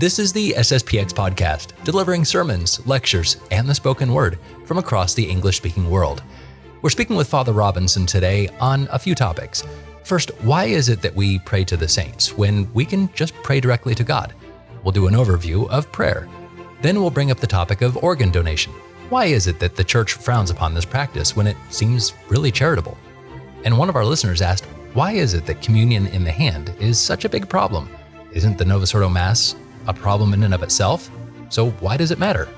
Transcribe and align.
This 0.00 0.18
is 0.18 0.32
the 0.32 0.52
SSPX 0.52 1.12
podcast, 1.12 1.74
delivering 1.84 2.24
sermons, 2.24 2.80
lectures, 2.86 3.36
and 3.50 3.68
the 3.68 3.74
spoken 3.74 4.14
word 4.14 4.38
from 4.64 4.78
across 4.78 5.12
the 5.12 5.28
English 5.28 5.58
speaking 5.58 5.90
world. 5.90 6.22
We're 6.80 6.88
speaking 6.88 7.16
with 7.16 7.28
Father 7.28 7.52
Robinson 7.52 8.06
today 8.06 8.48
on 8.60 8.88
a 8.92 8.98
few 8.98 9.14
topics. 9.14 9.62
First, 10.02 10.30
why 10.40 10.64
is 10.64 10.88
it 10.88 11.02
that 11.02 11.14
we 11.14 11.38
pray 11.40 11.64
to 11.64 11.76
the 11.76 11.86
saints 11.86 12.34
when 12.34 12.72
we 12.72 12.86
can 12.86 13.12
just 13.12 13.34
pray 13.42 13.60
directly 13.60 13.94
to 13.94 14.02
God? 14.02 14.32
We'll 14.82 14.92
do 14.92 15.06
an 15.06 15.12
overview 15.12 15.68
of 15.68 15.92
prayer. 15.92 16.26
Then 16.80 16.98
we'll 16.98 17.10
bring 17.10 17.30
up 17.30 17.38
the 17.38 17.46
topic 17.46 17.82
of 17.82 17.98
organ 17.98 18.30
donation. 18.30 18.72
Why 19.10 19.26
is 19.26 19.48
it 19.48 19.58
that 19.58 19.76
the 19.76 19.84
church 19.84 20.14
frowns 20.14 20.48
upon 20.48 20.72
this 20.72 20.86
practice 20.86 21.36
when 21.36 21.46
it 21.46 21.58
seems 21.68 22.14
really 22.30 22.50
charitable? 22.50 22.96
And 23.64 23.76
one 23.76 23.90
of 23.90 23.96
our 23.96 24.06
listeners 24.06 24.40
asked, 24.40 24.64
why 24.94 25.12
is 25.12 25.34
it 25.34 25.44
that 25.44 25.60
communion 25.60 26.06
in 26.06 26.24
the 26.24 26.32
hand 26.32 26.74
is 26.80 26.98
such 26.98 27.26
a 27.26 27.28
big 27.28 27.50
problem? 27.50 27.90
Isn't 28.32 28.56
the 28.56 28.64
Novus 28.64 28.94
Ordo 28.94 29.10
Mass 29.10 29.56
a 29.86 29.94
problem 29.94 30.34
in 30.34 30.42
and 30.42 30.54
of 30.54 30.62
itself? 30.62 31.10
So 31.48 31.70
why 31.80 31.96
does 31.96 32.10
it 32.10 32.18
matter? 32.18 32.48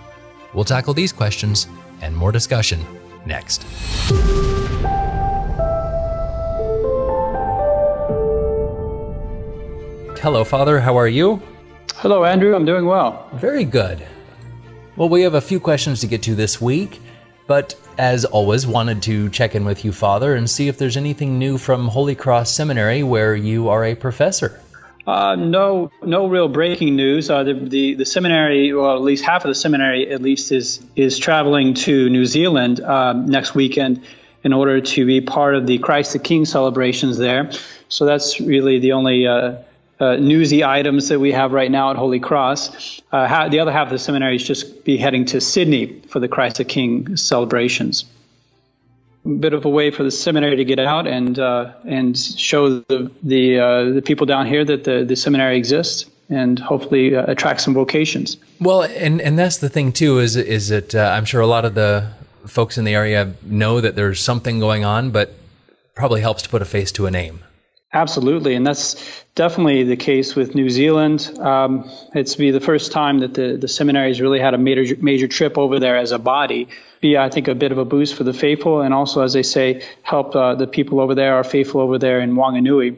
We'll 0.54 0.64
tackle 0.64 0.94
these 0.94 1.12
questions 1.12 1.66
and 2.00 2.16
more 2.16 2.32
discussion 2.32 2.84
next. 3.24 3.64
Hello, 10.20 10.44
Father. 10.44 10.78
How 10.78 10.96
are 10.96 11.08
you? 11.08 11.42
Hello, 11.96 12.24
Andrew. 12.24 12.54
I'm 12.54 12.64
doing 12.64 12.86
well. 12.86 13.28
Very 13.34 13.64
good. 13.64 14.06
Well, 14.94 15.08
we 15.08 15.22
have 15.22 15.34
a 15.34 15.40
few 15.40 15.58
questions 15.58 16.00
to 16.00 16.06
get 16.06 16.22
to 16.22 16.34
this 16.34 16.60
week, 16.60 17.00
but 17.46 17.74
as 17.98 18.24
always, 18.24 18.66
wanted 18.66 19.02
to 19.02 19.30
check 19.30 19.54
in 19.54 19.64
with 19.64 19.84
you, 19.84 19.92
Father, 19.92 20.34
and 20.34 20.48
see 20.48 20.68
if 20.68 20.78
there's 20.78 20.96
anything 20.96 21.38
new 21.38 21.58
from 21.58 21.88
Holy 21.88 22.14
Cross 22.14 22.52
Seminary 22.52 23.02
where 23.02 23.34
you 23.34 23.68
are 23.68 23.84
a 23.84 23.94
professor. 23.94 24.60
Uh, 25.06 25.34
no, 25.34 25.90
no 26.02 26.28
real 26.28 26.48
breaking 26.48 26.94
news. 26.94 27.28
Uh, 27.28 27.42
the, 27.42 27.54
the, 27.54 27.94
the 27.94 28.04
seminary, 28.04 28.72
well, 28.72 28.94
at 28.94 29.02
least 29.02 29.24
half 29.24 29.44
of 29.44 29.48
the 29.48 29.54
seminary, 29.54 30.10
at 30.10 30.22
least, 30.22 30.52
is 30.52 30.80
is 30.94 31.18
traveling 31.18 31.74
to 31.74 32.08
New 32.08 32.24
Zealand 32.24 32.80
uh, 32.80 33.12
next 33.12 33.54
weekend 33.54 34.04
in 34.44 34.52
order 34.52 34.80
to 34.80 35.06
be 35.06 35.20
part 35.20 35.54
of 35.54 35.66
the 35.66 35.78
Christ 35.78 36.12
the 36.12 36.18
King 36.18 36.44
celebrations 36.44 37.18
there. 37.18 37.50
So 37.88 38.06
that's 38.06 38.40
really 38.40 38.78
the 38.78 38.92
only 38.92 39.26
uh, 39.26 39.56
uh, 39.98 40.16
newsy 40.16 40.64
items 40.64 41.08
that 41.08 41.20
we 41.20 41.32
have 41.32 41.52
right 41.52 41.70
now 41.70 41.90
at 41.90 41.96
Holy 41.96 42.20
Cross. 42.20 43.02
Uh, 43.12 43.48
the 43.48 43.60
other 43.60 43.72
half 43.72 43.86
of 43.86 43.92
the 43.92 43.98
seminary 43.98 44.36
is 44.36 44.42
just 44.42 44.84
be 44.84 44.96
heading 44.96 45.26
to 45.26 45.40
Sydney 45.40 46.00
for 46.08 46.20
the 46.20 46.28
Christ 46.28 46.56
the 46.56 46.64
King 46.64 47.16
celebrations. 47.16 48.04
Bit 49.24 49.52
of 49.52 49.64
a 49.64 49.68
way 49.68 49.90
for 49.90 50.02
the 50.02 50.10
seminary 50.10 50.56
to 50.56 50.64
get 50.64 50.80
out 50.80 51.06
and 51.06 51.38
uh, 51.38 51.72
and 51.86 52.18
show 52.18 52.80
the 52.80 53.10
the, 53.22 53.58
uh, 53.58 53.84
the 53.90 54.02
people 54.02 54.26
down 54.26 54.46
here 54.46 54.64
that 54.64 54.82
the, 54.84 55.04
the 55.04 55.14
seminary 55.14 55.56
exists 55.56 56.06
and 56.28 56.58
hopefully 56.58 57.14
uh, 57.14 57.30
attract 57.30 57.60
some 57.60 57.72
vocations. 57.72 58.36
Well, 58.60 58.82
and 58.82 59.20
and 59.20 59.38
that's 59.38 59.58
the 59.58 59.68
thing 59.68 59.92
too 59.92 60.18
is 60.18 60.34
is 60.36 60.68
that 60.68 60.94
uh, 60.94 61.14
I'm 61.16 61.24
sure 61.24 61.40
a 61.40 61.46
lot 61.46 61.64
of 61.64 61.74
the 61.74 62.10
folks 62.46 62.78
in 62.78 62.84
the 62.84 62.94
area 62.94 63.34
know 63.42 63.80
that 63.80 63.94
there's 63.94 64.20
something 64.20 64.58
going 64.58 64.84
on, 64.84 65.12
but 65.12 65.34
probably 65.94 66.20
helps 66.20 66.42
to 66.42 66.48
put 66.48 66.62
a 66.62 66.64
face 66.64 66.90
to 66.92 67.06
a 67.06 67.10
name. 67.10 67.44
Absolutely, 67.94 68.54
and 68.54 68.66
that's 68.66 68.96
definitely 69.34 69.84
the 69.84 69.96
case 69.96 70.34
with 70.34 70.54
New 70.54 70.70
Zealand. 70.70 71.30
Um, 71.38 71.90
it's 72.14 72.36
be 72.36 72.50
the 72.50 72.60
first 72.60 72.90
time 72.90 73.18
that 73.18 73.34
the 73.34 73.58
the 73.58 73.68
seminaries 73.68 74.18
really 74.18 74.40
had 74.40 74.54
a 74.54 74.58
major 74.58 74.96
major 74.98 75.28
trip 75.28 75.58
over 75.58 75.78
there 75.78 75.98
as 75.98 76.10
a 76.10 76.18
body. 76.18 76.68
Be 77.02 77.18
I 77.18 77.28
think 77.28 77.48
a 77.48 77.54
bit 77.54 77.70
of 77.70 77.76
a 77.76 77.84
boost 77.84 78.14
for 78.14 78.24
the 78.24 78.32
faithful, 78.32 78.80
and 78.80 78.94
also 78.94 79.20
as 79.20 79.34
they 79.34 79.42
say, 79.42 79.82
help 80.02 80.34
uh, 80.34 80.54
the 80.54 80.66
people 80.66 81.00
over 81.00 81.14
there, 81.14 81.34
our 81.34 81.44
faithful 81.44 81.82
over 81.82 81.98
there 81.98 82.20
in 82.20 82.34
Wanganui, 82.34 82.96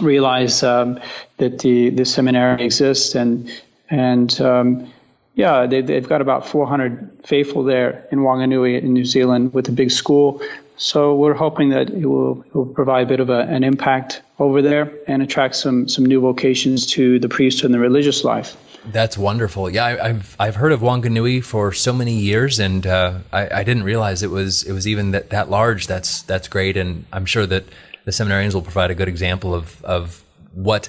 realize 0.00 0.64
um, 0.64 0.98
that 1.36 1.60
the 1.60 1.90
the 1.90 2.04
seminary 2.04 2.64
exists 2.64 3.14
and 3.14 3.52
and 3.88 4.40
um, 4.40 4.92
yeah, 5.34 5.66
they, 5.66 5.94
have 5.94 6.08
got 6.08 6.20
about 6.20 6.46
400 6.46 7.20
faithful 7.24 7.64
there 7.64 8.06
in 8.12 8.18
Wanganui 8.18 8.82
in 8.82 8.92
New 8.92 9.04
Zealand 9.04 9.54
with 9.54 9.68
a 9.68 9.72
big 9.72 9.90
school. 9.90 10.42
So 10.76 11.14
we're 11.14 11.34
hoping 11.34 11.70
that 11.70 11.90
it 11.90 12.06
will, 12.06 12.42
it 12.42 12.54
will 12.54 12.66
provide 12.66 13.04
a 13.04 13.06
bit 13.06 13.20
of 13.20 13.30
a, 13.30 13.40
an 13.40 13.62
impact 13.62 14.22
over 14.38 14.62
there 14.62 14.92
and 15.06 15.22
attract 15.22 15.54
some 15.54 15.88
some 15.88 16.04
new 16.04 16.20
vocations 16.20 16.86
to 16.88 17.18
the 17.18 17.28
priesthood 17.28 17.66
and 17.66 17.74
the 17.74 17.78
religious 17.78 18.24
life. 18.24 18.56
That's 18.86 19.16
wonderful. 19.16 19.70
Yeah, 19.70 19.84
I, 19.84 20.08
have 20.08 20.36
I've 20.40 20.56
heard 20.56 20.72
of 20.72 20.80
Wanganui 20.80 21.44
for 21.44 21.72
so 21.72 21.92
many 21.92 22.14
years, 22.14 22.58
and 22.58 22.84
uh, 22.84 23.18
I, 23.32 23.60
I, 23.60 23.64
didn't 23.64 23.84
realize 23.84 24.24
it 24.24 24.30
was 24.30 24.64
it 24.64 24.72
was 24.72 24.88
even 24.88 25.12
that, 25.12 25.30
that 25.30 25.50
large. 25.50 25.86
That's 25.86 26.22
that's 26.22 26.48
great, 26.48 26.76
and 26.76 27.04
I'm 27.12 27.26
sure 27.26 27.46
that 27.46 27.64
the 28.04 28.10
seminarians 28.10 28.54
will 28.54 28.62
provide 28.62 28.90
a 28.90 28.96
good 28.96 29.08
example 29.08 29.54
of 29.54 29.82
of 29.84 30.24
what 30.52 30.88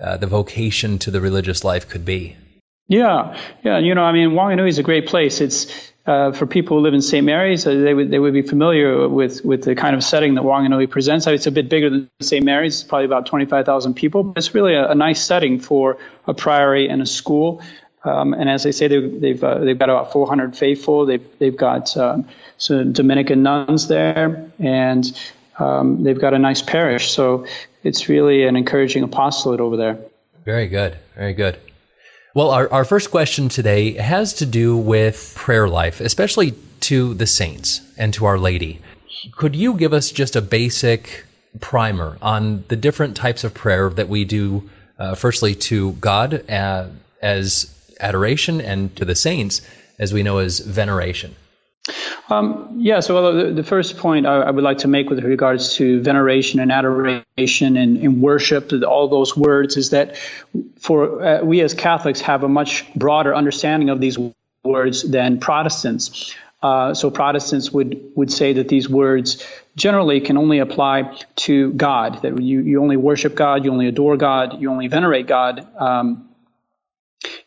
uh, 0.00 0.16
the 0.16 0.26
vocation 0.26 0.98
to 1.00 1.10
the 1.12 1.20
religious 1.20 1.62
life 1.62 1.88
could 1.88 2.04
be. 2.04 2.36
Yeah, 2.88 3.38
yeah. 3.62 3.78
You 3.78 3.94
know, 3.94 4.02
I 4.02 4.10
mean, 4.10 4.30
Wanganui 4.30 4.68
is 4.68 4.78
a 4.78 4.82
great 4.82 5.06
place. 5.06 5.40
It's 5.40 5.89
uh, 6.10 6.32
for 6.32 6.44
people 6.44 6.76
who 6.76 6.82
live 6.82 6.92
in 6.92 7.02
St. 7.02 7.24
Mary's, 7.24 7.64
uh, 7.64 7.72
they 7.72 7.94
would 7.94 8.10
they 8.10 8.18
would 8.18 8.32
be 8.32 8.42
familiar 8.42 9.08
with 9.08 9.44
with 9.44 9.62
the 9.62 9.76
kind 9.76 9.94
of 9.94 10.02
setting 10.02 10.34
that 10.34 10.42
Wanganui 10.42 10.90
presents. 10.90 11.28
It's 11.28 11.46
a 11.46 11.52
bit 11.52 11.68
bigger 11.68 11.88
than 11.88 12.10
St. 12.20 12.44
Mary's. 12.44 12.80
It's 12.80 12.88
probably 12.88 13.04
about 13.04 13.26
25,000 13.26 13.94
people. 13.94 14.24
But 14.24 14.38
it's 14.38 14.52
really 14.52 14.74
a, 14.74 14.90
a, 14.90 14.94
nice 14.96 15.22
setting 15.22 15.60
for 15.60 15.98
a 16.26 16.34
priory 16.34 16.88
and 16.88 17.00
a 17.00 17.06
school. 17.06 17.62
Um, 18.02 18.34
and 18.34 18.50
as 18.50 18.66
I 18.66 18.72
say, 18.72 18.88
they've 18.88 19.20
they've, 19.20 19.44
uh, 19.44 19.58
they've 19.60 19.78
got 19.78 19.88
about 19.88 20.10
400 20.12 20.56
faithful. 20.56 21.06
They've 21.06 21.24
they've 21.38 21.56
got 21.56 21.96
um, 21.96 22.26
some 22.58 22.92
Dominican 22.92 23.44
nuns 23.44 23.86
there, 23.86 24.50
and 24.58 25.04
um, 25.60 26.02
they've 26.02 26.20
got 26.20 26.34
a 26.34 26.40
nice 26.40 26.60
parish. 26.60 27.12
So 27.12 27.46
it's 27.84 28.08
really 28.08 28.42
an 28.46 28.56
encouraging 28.56 29.04
apostolate 29.04 29.60
over 29.60 29.76
there. 29.76 29.98
Very 30.44 30.66
good. 30.66 30.98
Very 31.14 31.34
good. 31.34 31.56
Well, 32.32 32.50
our, 32.52 32.72
our 32.72 32.84
first 32.84 33.10
question 33.10 33.48
today 33.48 33.94
has 33.94 34.34
to 34.34 34.46
do 34.46 34.76
with 34.76 35.32
prayer 35.36 35.68
life, 35.68 36.00
especially 36.00 36.54
to 36.80 37.12
the 37.14 37.26
saints 37.26 37.80
and 37.98 38.14
to 38.14 38.24
Our 38.24 38.38
Lady. 38.38 38.80
Could 39.32 39.56
you 39.56 39.74
give 39.74 39.92
us 39.92 40.12
just 40.12 40.36
a 40.36 40.40
basic 40.40 41.24
primer 41.58 42.18
on 42.22 42.62
the 42.68 42.76
different 42.76 43.16
types 43.16 43.42
of 43.42 43.52
prayer 43.52 43.90
that 43.90 44.08
we 44.08 44.24
do, 44.24 44.70
uh, 44.96 45.16
firstly 45.16 45.56
to 45.56 45.94
God 45.94 46.48
uh, 46.48 46.86
as 47.20 47.74
adoration 47.98 48.60
and 48.60 48.94
to 48.94 49.04
the 49.04 49.16
saints 49.16 49.60
as 49.98 50.12
we 50.12 50.22
know 50.22 50.38
as 50.38 50.60
veneration? 50.60 51.34
Um, 52.28 52.76
yeah, 52.78 53.00
so 53.00 53.14
well, 53.14 53.32
the, 53.32 53.52
the, 53.52 53.64
first 53.64 53.96
point 53.96 54.26
I, 54.26 54.36
I, 54.36 54.50
would 54.50 54.62
like 54.62 54.78
to 54.78 54.88
make 54.88 55.10
with 55.10 55.24
regards 55.24 55.74
to 55.74 56.00
veneration 56.00 56.60
and 56.60 56.70
adoration 56.70 57.76
and, 57.76 57.96
and 57.96 58.22
worship, 58.22 58.72
all 58.86 59.08
those 59.08 59.36
words, 59.36 59.76
is 59.76 59.90
that 59.90 60.16
for 60.78 61.24
uh, 61.24 61.42
we 61.42 61.60
as 61.60 61.74
Catholics 61.74 62.20
have 62.20 62.44
a 62.44 62.48
much 62.48 62.92
broader 62.94 63.34
understanding 63.34 63.90
of 63.90 64.00
these 64.00 64.16
words 64.62 65.02
than 65.02 65.40
Protestants. 65.40 66.34
Uh, 66.62 66.92
so 66.94 67.10
Protestants 67.10 67.72
would, 67.72 68.12
would 68.14 68.30
say 68.30 68.52
that 68.52 68.68
these 68.68 68.88
words 68.88 69.44
generally 69.76 70.20
can 70.20 70.36
only 70.36 70.58
apply 70.58 71.18
to 71.36 71.72
God, 71.72 72.22
that 72.22 72.40
you, 72.40 72.60
you 72.60 72.82
only 72.82 72.98
worship 72.98 73.34
God, 73.34 73.64
you 73.64 73.72
only 73.72 73.88
adore 73.88 74.16
God, 74.16 74.60
you 74.60 74.70
only 74.70 74.86
venerate 74.86 75.26
God. 75.26 75.66
Um, 75.76 76.28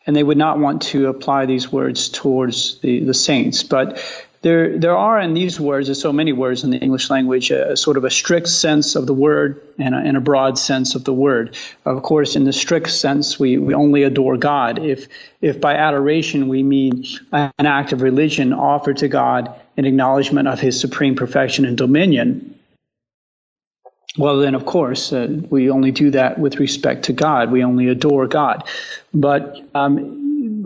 and 0.06 0.14
they 0.14 0.22
would 0.22 0.36
not 0.36 0.58
want 0.58 0.82
to 0.82 1.06
apply 1.08 1.46
these 1.46 1.70
words 1.70 2.08
towards 2.08 2.80
the, 2.80 3.00
the 3.00 3.14
saints. 3.14 3.62
But 3.62 4.02
there, 4.44 4.78
there 4.78 4.94
are 4.94 5.18
in 5.18 5.32
these 5.32 5.58
words, 5.58 5.86
there's 5.86 6.02
so 6.02 6.12
many 6.12 6.34
words 6.34 6.64
in 6.64 6.70
the 6.70 6.76
English 6.76 7.08
language, 7.08 7.50
a, 7.50 7.78
sort 7.78 7.96
of 7.96 8.04
a 8.04 8.10
strict 8.10 8.46
sense 8.46 8.94
of 8.94 9.06
the 9.06 9.14
word 9.14 9.62
and 9.78 9.94
a, 9.94 9.98
and 9.98 10.18
a, 10.18 10.20
broad 10.20 10.58
sense 10.58 10.94
of 10.94 11.02
the 11.02 11.14
word. 11.14 11.56
Of 11.86 12.02
course, 12.02 12.36
in 12.36 12.44
the 12.44 12.52
strict 12.52 12.90
sense, 12.90 13.38
we, 13.38 13.56
we 13.56 13.72
only 13.72 14.02
adore 14.02 14.36
God. 14.36 14.78
If, 14.84 15.08
if 15.40 15.62
by 15.62 15.76
adoration 15.76 16.48
we 16.48 16.62
mean 16.62 17.06
an 17.32 17.52
act 17.58 17.92
of 17.92 18.02
religion 18.02 18.52
offered 18.52 18.98
to 18.98 19.08
God 19.08 19.58
in 19.78 19.86
acknowledgement 19.86 20.46
of 20.46 20.60
his 20.60 20.78
supreme 20.78 21.16
perfection 21.16 21.64
and 21.64 21.78
dominion, 21.78 22.54
well, 24.18 24.38
then, 24.38 24.54
of 24.54 24.66
course, 24.66 25.10
uh, 25.12 25.26
we 25.48 25.70
only 25.70 25.90
do 25.90 26.10
that 26.10 26.38
with 26.38 26.60
respect 26.60 27.06
to 27.06 27.14
God. 27.14 27.50
We 27.50 27.64
only 27.64 27.88
adore 27.88 28.28
God. 28.28 28.68
But 29.12 29.58
um, 29.74 30.23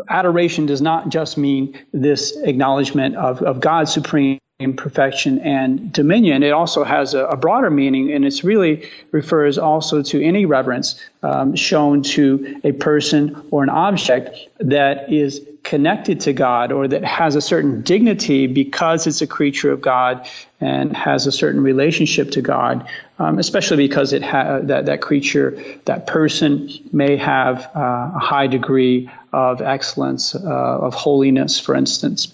adoration 0.09 0.67
does 0.67 0.83
not 0.83 1.09
just 1.09 1.39
mean 1.39 1.79
this 1.93 2.37
acknowledgement 2.37 3.17
of, 3.17 3.43
of 3.43 3.61
God's 3.61 3.93
supreme 3.93 4.39
perfection 4.77 5.39
and 5.39 5.93
dominion. 5.93 6.43
It 6.43 6.51
also 6.51 6.83
has 6.83 7.15
a, 7.15 7.27
a 7.27 7.37
broader 7.37 7.71
meaning, 7.71 8.13
and 8.13 8.25
it 8.25 8.43
really 8.43 8.89
refers 9.13 9.57
also 9.57 10.03
to 10.03 10.21
any 10.21 10.47
reverence 10.47 11.01
um, 11.23 11.55
shown 11.55 12.03
to 12.03 12.61
a 12.65 12.73
person 12.73 13.47
or 13.53 13.63
an 13.63 13.69
object 13.69 14.37
that 14.59 15.13
is 15.13 15.41
connected 15.63 16.21
to 16.21 16.33
God 16.33 16.73
or 16.73 16.89
that 16.89 17.05
has 17.05 17.37
a 17.37 17.41
certain 17.41 17.83
dignity 17.83 18.47
because 18.47 19.07
it's 19.07 19.21
a 19.21 19.27
creature 19.27 19.71
of 19.71 19.81
God 19.81 20.27
and 20.61 20.97
has 20.97 21.27
a 21.27 21.33
certain 21.33 21.63
relationship 21.63 22.33
to 22.33 22.43
God, 22.43 22.89
um, 23.19 23.39
especially 23.39 23.77
because 23.89 24.13
it 24.13 24.23
ha- 24.23 24.61
that, 24.63 24.87
that 24.87 25.01
creature, 25.01 25.63
that 25.85 26.07
person 26.07 26.71
may 26.93 27.17
have 27.17 27.71
uh, 27.75 28.13
a 28.15 28.19
high 28.19 28.47
degree 28.47 29.11
of 29.33 29.61
excellence, 29.61 30.35
uh, 30.35 30.39
of 30.39 30.95
holiness, 30.95 31.59
for 31.59 31.75
instance. 31.75 32.33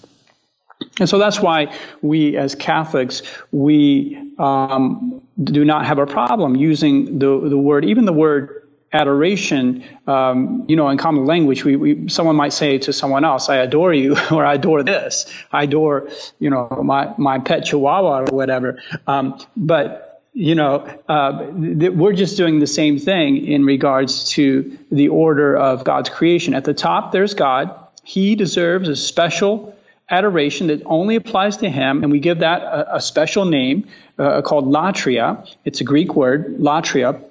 And 0.99 1.09
so 1.09 1.17
that's 1.17 1.39
why 1.41 1.75
we 2.01 2.37
as 2.37 2.55
Catholics, 2.55 3.21
we 3.51 4.31
um, 4.37 5.21
do 5.41 5.65
not 5.65 5.85
have 5.85 5.99
a 5.99 6.05
problem 6.05 6.55
using 6.55 7.19
the, 7.19 7.49
the 7.49 7.57
word, 7.57 7.85
even 7.85 8.05
the 8.05 8.13
word 8.13 8.65
adoration, 8.95 9.83
um, 10.07 10.65
you 10.69 10.75
know, 10.75 10.87
in 10.89 10.97
common 10.97 11.25
language, 11.25 11.65
we, 11.65 11.75
we, 11.75 12.09
someone 12.09 12.35
might 12.35 12.53
say 12.53 12.77
to 12.77 12.93
someone 12.93 13.25
else, 13.25 13.49
"I 13.49 13.57
adore 13.57 13.93
you," 13.93 14.15
or 14.31 14.45
"I 14.45 14.53
adore 14.53 14.83
this," 14.83 15.25
"I 15.51 15.63
adore," 15.63 16.09
you 16.39 16.49
know, 16.49 16.81
my 16.83 17.13
my 17.17 17.39
pet 17.39 17.65
Chihuahua 17.65 18.21
or 18.21 18.25
whatever. 18.35 18.81
Um, 19.05 19.39
but 19.57 20.04
you 20.35 20.53
know, 20.53 20.85
uh, 21.07 21.49
th- 21.53 21.93
we're 21.93 22.11
just 22.11 22.35
doing 22.35 22.59
the 22.59 22.67
same 22.67 22.99
thing 22.99 23.47
in 23.47 23.63
regards 23.63 24.29
to 24.31 24.77
the 24.91 25.07
order 25.07 25.55
of 25.55 25.85
God's 25.85 26.09
creation. 26.09 26.53
At 26.53 26.65
the 26.65 26.73
top, 26.73 27.13
there's 27.13 27.33
God. 27.33 27.73
He 28.03 28.35
deserves 28.35 28.89
a 28.89 28.97
special 28.97 29.73
adoration 30.09 30.67
that 30.67 30.83
only 30.85 31.15
applies 31.15 31.57
to 31.57 31.69
him, 31.69 32.03
and 32.03 32.11
we 32.11 32.19
give 32.19 32.39
that 32.39 32.63
a, 32.63 32.97
a 32.97 33.01
special 33.01 33.45
name 33.45 33.87
uh, 34.19 34.41
called 34.41 34.65
latria. 34.65 35.49
It's 35.63 35.79
a 35.79 35.85
Greek 35.85 36.15
word, 36.15 36.57
latria. 36.57 37.23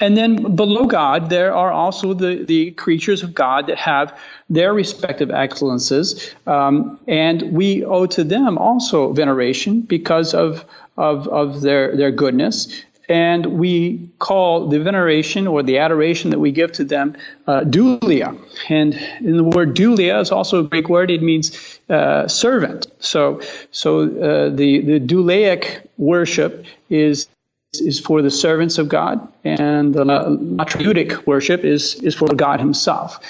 And 0.00 0.16
then 0.16 0.56
below 0.56 0.86
God, 0.86 1.28
there 1.28 1.54
are 1.54 1.70
also 1.70 2.14
the, 2.14 2.42
the 2.44 2.70
creatures 2.70 3.22
of 3.22 3.34
God 3.34 3.66
that 3.66 3.76
have 3.78 4.18
their 4.48 4.72
respective 4.72 5.30
excellences. 5.30 6.34
Um, 6.46 6.98
and 7.06 7.52
we 7.52 7.84
owe 7.84 8.06
to 8.06 8.24
them 8.24 8.56
also 8.56 9.12
veneration 9.12 9.82
because 9.82 10.32
of, 10.32 10.64
of, 10.96 11.28
of 11.28 11.60
their, 11.60 11.94
their 11.96 12.10
goodness. 12.10 12.82
And 13.10 13.58
we 13.58 14.08
call 14.20 14.68
the 14.68 14.78
veneration 14.78 15.46
or 15.48 15.62
the 15.62 15.78
adoration 15.78 16.30
that 16.30 16.38
we 16.38 16.52
give 16.52 16.72
to 16.72 16.84
them 16.84 17.16
uh, 17.46 17.62
dulia. 17.62 18.38
And 18.68 18.94
in 19.20 19.36
the 19.36 19.44
word 19.44 19.76
dulia 19.76 20.20
is 20.20 20.30
also 20.30 20.60
a 20.60 20.62
Greek 20.62 20.88
word. 20.88 21.10
It 21.10 21.20
means 21.20 21.80
uh, 21.90 22.26
servant. 22.28 22.86
So, 23.00 23.40
so 23.70 24.02
uh, 24.02 24.48
the, 24.50 24.80
the 24.80 25.00
douleic 25.00 25.86
worship 25.98 26.64
is 26.88 27.28
is 27.72 28.00
for 28.00 28.22
the 28.22 28.30
servants 28.30 28.78
of 28.78 28.88
God, 28.88 29.32
and 29.44 29.94
the 29.94 30.04
latreutic 30.04 31.26
worship 31.26 31.64
is, 31.64 31.94
is 31.94 32.14
for 32.14 32.28
God 32.28 32.58
Himself. 32.58 33.20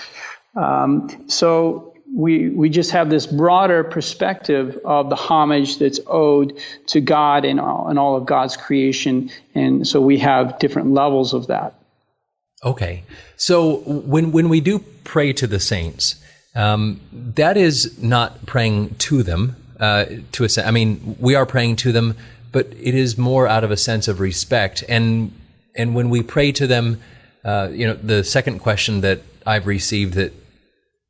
Um, 0.57 1.29
so 1.29 1.95
we, 2.13 2.49
we 2.49 2.71
just 2.71 2.93
have 2.93 3.11
this 3.11 3.27
broader 3.27 3.85
perspective 3.85 4.81
of 4.85 5.11
the 5.11 5.17
homage 5.17 5.79
that's 5.79 6.01
owed 6.07 6.59
to 6.87 7.01
God 7.01 7.45
and 7.45 7.61
all, 7.61 7.89
and 7.89 7.99
all 7.99 8.17
of 8.17 8.25
God's 8.25 8.57
creation, 8.57 9.31
and 9.55 9.87
so 9.87 10.01
we 10.01 10.19
have 10.19 10.59
different 10.59 10.93
levels 10.93 11.35
of 11.35 11.49
that. 11.49 11.75
Okay, 12.65 13.05
so 13.37 13.77
when 13.87 14.33
when 14.33 14.51
we 14.51 14.61
do 14.61 14.81
pray 15.05 15.33
to 15.33 15.47
the 15.47 15.61
saints, 15.61 16.23
um, 16.55 17.01
that 17.13 17.57
is 17.57 18.03
not 18.03 18.45
praying 18.47 18.95
to 18.97 19.23
them. 19.23 19.57
Uh, 19.79 20.05
to 20.33 20.45
a, 20.45 20.49
I 20.67 20.71
mean, 20.71 21.17
we 21.19 21.35
are 21.35 21.47
praying 21.47 21.77
to 21.77 21.93
them 21.93 22.17
but 22.53 22.67
it 22.67 22.95
is 22.95 23.19
more 23.19 23.47
out 23.47 23.65
of 23.65 23.71
a 23.71 23.77
sense 23.77 24.09
of 24.09 24.21
respect. 24.21 24.85
And 24.89 25.33
and 25.75 25.95
when 25.95 26.11
we 26.11 26.23
pray 26.23 26.53
to 26.53 26.67
them, 26.67 27.01
uh, 27.45 27.69
you 27.73 27.87
know, 27.87 27.95
the 27.95 28.25
second 28.25 28.59
question 28.59 29.01
that 29.03 29.21
I've 29.47 29.67
received 29.67 30.15
that 30.15 30.33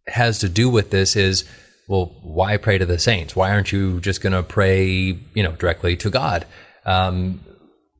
has 0.07 0.39
to 0.41 0.49
do 0.49 0.69
with 0.69 0.91
this 0.91 1.17
is, 1.17 1.45
well, 1.89 2.13
why 2.23 2.57
pray 2.57 2.79
to 2.79 2.87
the 2.87 2.99
saints? 2.99 3.35
Why 3.35 3.51
aren't 3.51 3.73
you 3.73 4.01
just 4.01 4.21
going 4.21 4.33
to 4.33 4.43
pray, 4.43 5.19
you 5.35 5.43
know, 5.43 5.53
directly 5.53 5.97
to 5.97 6.11
God? 6.11 6.47
Um, 6.85 7.41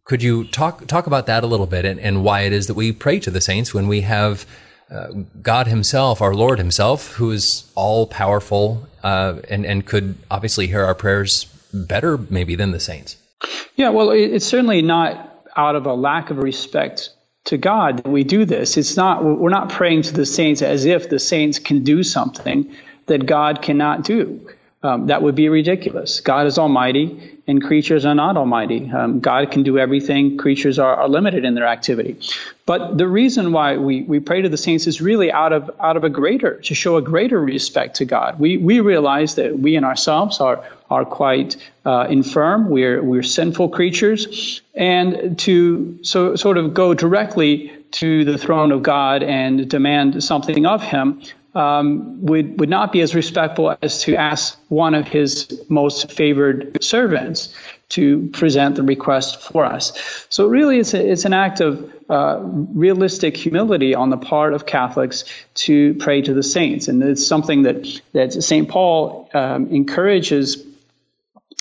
could 0.05 0.23
you 0.23 0.45
talk 0.45 0.87
talk 0.87 1.07
about 1.07 1.27
that 1.27 1.45
a 1.45 1.47
little 1.47 1.67
bit 1.67 1.85
and, 1.85 2.01
and 2.01 2.25
why 2.25 2.43
it 2.43 2.53
is 2.53 2.67
that 2.67 2.75
we 2.75 2.93
pray 2.93 3.21
to 3.21 3.31
the 3.31 3.41
saints 3.41 3.73
when 3.73 3.87
we 3.87 4.01
have 4.03 4.45
uh, 4.91 5.09
God 5.41 5.69
Himself, 5.69 6.21
our 6.21 6.35
Lord 6.35 6.59
Himself, 6.59 7.15
who 7.15 7.31
is 7.31 7.71
all 7.77 8.07
powerful 8.07 8.89
uh, 9.03 9.39
and 9.49 9.65
and 9.65 9.87
could 9.87 10.17
obviously 10.31 10.67
hear 10.67 10.85
our 10.85 10.97
prayers 10.97 11.45
better 11.73 12.19
maybe 12.19 12.57
than 12.57 12.73
the 12.73 12.81
saints? 12.81 13.17
Yeah, 13.77 13.91
well, 13.91 14.11
it's 14.11 14.47
certainly 14.47 14.83
not 14.83 15.47
out 15.57 15.77
of 15.77 15.87
a 15.87 15.95
lack 15.95 16.31
of 16.31 16.39
respect 16.39 17.11
to 17.47 17.59
God 17.59 17.99
that 17.99 18.09
we 18.09 18.25
do 18.25 18.45
this. 18.45 18.77
It's 18.77 18.97
not 18.97 19.25
we're 19.25 19.51
not 19.51 19.71
praying 19.71 20.03
to 20.03 20.15
the 20.15 20.27
saints 20.27 20.63
as 20.63 20.85
if 20.85 21.09
the 21.11 21.19
saints 21.19 21.59
can 21.59 21.85
do 21.85 22.03
something 22.03 22.75
that 23.07 23.27
God 23.27 23.63
cannot 23.63 24.05
do. 24.05 24.49
Um, 24.83 25.09
that 25.09 25.21
would 25.21 25.35
be 25.35 25.51
ridiculous. 25.51 26.21
God 26.21 26.47
is 26.47 26.59
almighty, 26.59 27.39
and 27.47 27.63
creatures 27.63 28.07
are 28.07 28.15
not 28.15 28.39
almighty. 28.39 28.91
Um, 28.91 29.21
God 29.21 29.51
can 29.51 29.63
do 29.63 29.79
everything. 29.79 30.39
Creatures 30.39 30.79
are, 30.79 30.97
are, 30.97 31.09
limited 31.09 31.45
in 31.45 31.55
their 31.55 31.67
activity. 31.67 32.17
But 32.65 32.97
the 32.97 33.07
reason 33.07 33.53
why 33.53 33.77
we, 33.77 34.01
we 34.05 34.21
pray 34.21 34.41
to 34.41 34.49
the 34.49 34.57
saints 34.57 34.87
is 34.87 35.03
really 35.03 35.31
out 35.31 35.53
of 35.53 35.71
out 35.81 35.99
of 35.99 36.05
a 36.05 36.09
greater 36.09 36.61
to 36.63 36.75
show 36.75 36.97
a 36.97 37.03
greater 37.03 37.39
respect 37.39 37.97
to 37.97 38.07
God. 38.07 38.41
We 38.41 38.57
we 38.57 38.81
realize 38.81 39.35
that 39.35 39.59
we 39.59 39.77
in 39.77 39.85
ourselves 39.85 40.41
are 40.41 40.65
are 40.89 41.05
quite 41.05 41.59
uh, 41.85 42.07
infirm. 42.09 42.71
We're 42.71 43.03
we're 43.03 43.23
sinful 43.23 43.69
creatures, 43.69 44.63
and 44.75 45.39
to 45.41 45.99
so 46.03 46.37
sort 46.37 46.57
of 46.57 46.73
go 46.73 46.95
directly 46.95 47.71
to 47.91 48.25
the 48.25 48.39
throne 48.39 48.73
of 48.73 48.83
God 48.83 49.23
and 49.23 49.69
demand 49.69 50.25
something 50.25 50.65
of 50.65 50.83
Him 50.83 51.21
um, 51.55 52.25
would, 52.27 52.61
would 52.61 52.69
not 52.69 52.93
be 52.93 53.01
as 53.01 53.15
respectful 53.15 53.77
as 53.83 54.03
to 54.03 54.17
ask 54.17 54.59
one 54.69 54.95
of 54.95 55.09
his 55.09 55.65
most 55.69 56.13
favored 56.13 56.83
servants 56.83 57.55
to 57.91 58.29
present 58.33 58.77
the 58.77 58.85
request 58.85 59.43
for 59.43 59.65
us. 59.65 60.27
So 60.29 60.47
really, 60.47 60.79
it's, 60.79 60.95
a, 60.95 61.11
it's 61.11 61.25
an 61.25 61.33
act 61.33 61.61
of 61.61 61.93
uh, 62.09 62.39
realistic 62.41 63.37
humility 63.37 63.95
on 63.95 64.11
the 64.11 64.17
part 64.17 64.55
of 64.55 64.65
Catholics 64.65 65.25
to 65.55 65.95
pray 65.95 66.23
to 66.23 66.35
the 66.35 66.43
saints, 66.43 66.89
and 66.89 67.03
it's 67.03 67.27
something 67.27 67.63
that 67.63 68.01
that 68.13 68.33
Saint 68.33 68.69
Paul 68.69 69.29
um, 69.35 69.69
encourages 69.69 70.65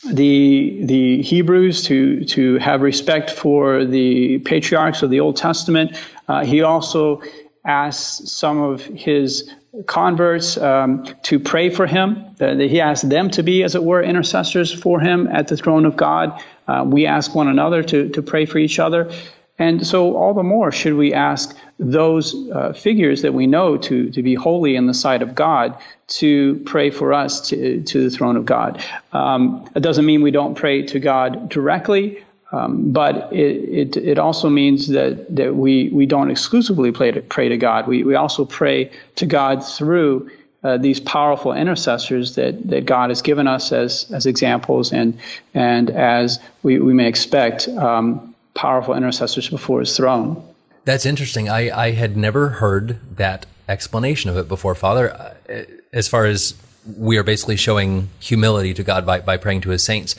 the 0.06 0.82
the 0.86 1.22
Hebrews 1.22 1.84
to 1.86 2.26
to 2.26 2.58
have 2.58 2.82
respect 2.82 3.32
for 3.32 3.86
the 3.86 4.40
patriarchs 4.40 5.04
of 5.04 5.10
the 5.10 5.20
Old 5.20 5.36
Testament. 5.36 6.00
Uh, 6.28 6.46
he 6.46 6.62
also 6.62 7.22
asks 7.66 8.32
some 8.32 8.62
of 8.62 8.84
his 8.84 9.52
converts 9.86 10.58
um, 10.58 11.06
to 11.24 11.40
pray 11.40 11.70
for 11.70 11.86
him. 11.86 12.36
He 12.40 12.82
asked 12.82 13.08
them 13.08 13.30
to 13.32 13.44
be, 13.44 13.64
as 13.64 13.76
it 13.76 13.84
were, 13.84 14.02
intercessors 14.02 14.74
for 14.74 15.00
him 15.00 15.28
at 15.28 15.48
the 15.48 15.58
throne 15.58 15.86
of 15.86 15.96
God. 15.96 16.42
Uh, 16.68 16.84
we 16.86 17.06
ask 17.06 17.36
one 17.36 17.48
another 17.48 17.84
to, 17.84 18.10
to 18.10 18.22
pray 18.22 18.46
for 18.46 18.58
each 18.58 18.80
other. 18.80 19.12
And 19.60 19.86
so, 19.86 20.16
all 20.16 20.34
the 20.34 20.44
more 20.44 20.72
should 20.72 20.94
we 20.94 21.14
ask 21.14 21.56
those 21.78 22.34
uh, 22.50 22.72
figures 22.72 23.24
that 23.24 23.34
we 23.34 23.46
know 23.46 23.76
to, 23.78 24.10
to 24.12 24.24
be 24.24 24.34
holy 24.34 24.78
in 24.78 24.88
the 24.88 24.94
sight 24.94 25.22
of 25.22 25.36
God 25.36 25.78
to 26.08 26.62
pray 26.66 26.92
for 26.92 27.14
us 27.14 27.50
to, 27.50 27.84
to 27.84 28.10
the 28.10 28.10
throne 28.10 28.38
of 28.38 28.46
God. 28.46 28.84
Um, 29.12 29.70
it 29.76 29.82
doesn't 29.82 30.06
mean 30.06 30.22
we 30.22 30.32
don't 30.32 30.56
pray 30.56 30.84
to 30.84 31.00
God 31.00 31.50
directly. 31.50 32.24
Um, 32.52 32.92
but 32.92 33.32
it, 33.32 33.96
it, 33.96 33.98
it, 33.98 34.18
also 34.18 34.50
means 34.50 34.88
that, 34.88 35.36
that 35.36 35.56
we, 35.56 35.90
we 35.90 36.08
don't 36.08 36.32
exclusively 36.32 36.92
pray 36.92 37.12
to, 37.12 37.22
pray 37.22 37.48
to 37.48 37.58
God. 37.58 37.88
We, 37.88 38.04
we 38.04 38.16
also 38.16 38.44
pray 38.44 38.92
to 39.18 39.28
God 39.28 39.64
through 39.64 40.32
uh, 40.64 40.78
these 40.78 41.00
powerful 41.00 41.54
intercessors 41.54 42.36
that, 42.36 42.68
that 42.70 42.86
God 42.86 43.12
has 43.12 43.22
given 43.22 43.48
us 43.48 43.72
as, 43.72 44.12
as 44.12 44.26
examples 44.26 44.92
and, 44.92 45.18
and 45.54 45.92
as 45.92 46.40
we, 46.64 46.80
we 46.80 46.94
may 46.94 47.08
expect 47.08 47.68
um, 47.68 48.34
powerful 48.56 48.96
intercessors 48.96 49.48
before 49.48 49.82
his 49.82 49.96
throne. 49.96 50.44
That's 50.86 51.06
interesting. 51.06 51.50
I, 51.50 51.70
I 51.70 51.92
had 51.92 52.18
never 52.18 52.50
heard 52.50 53.00
that 53.18 53.46
explanation 53.68 54.30
of 54.32 54.38
it 54.38 54.48
before, 54.48 54.74
Father. 54.74 55.12
Uh, 55.12 55.64
as 55.94 56.08
far 56.08 56.26
as 56.26 56.56
we 56.98 57.18
are 57.18 57.24
basically 57.24 57.56
showing 57.56 58.10
humility 58.20 58.74
to 58.74 58.84
God 58.84 59.06
by, 59.06 59.20
by 59.20 59.38
praying 59.38 59.62
to 59.62 59.70
his 59.70 59.84
saints. 59.84 60.16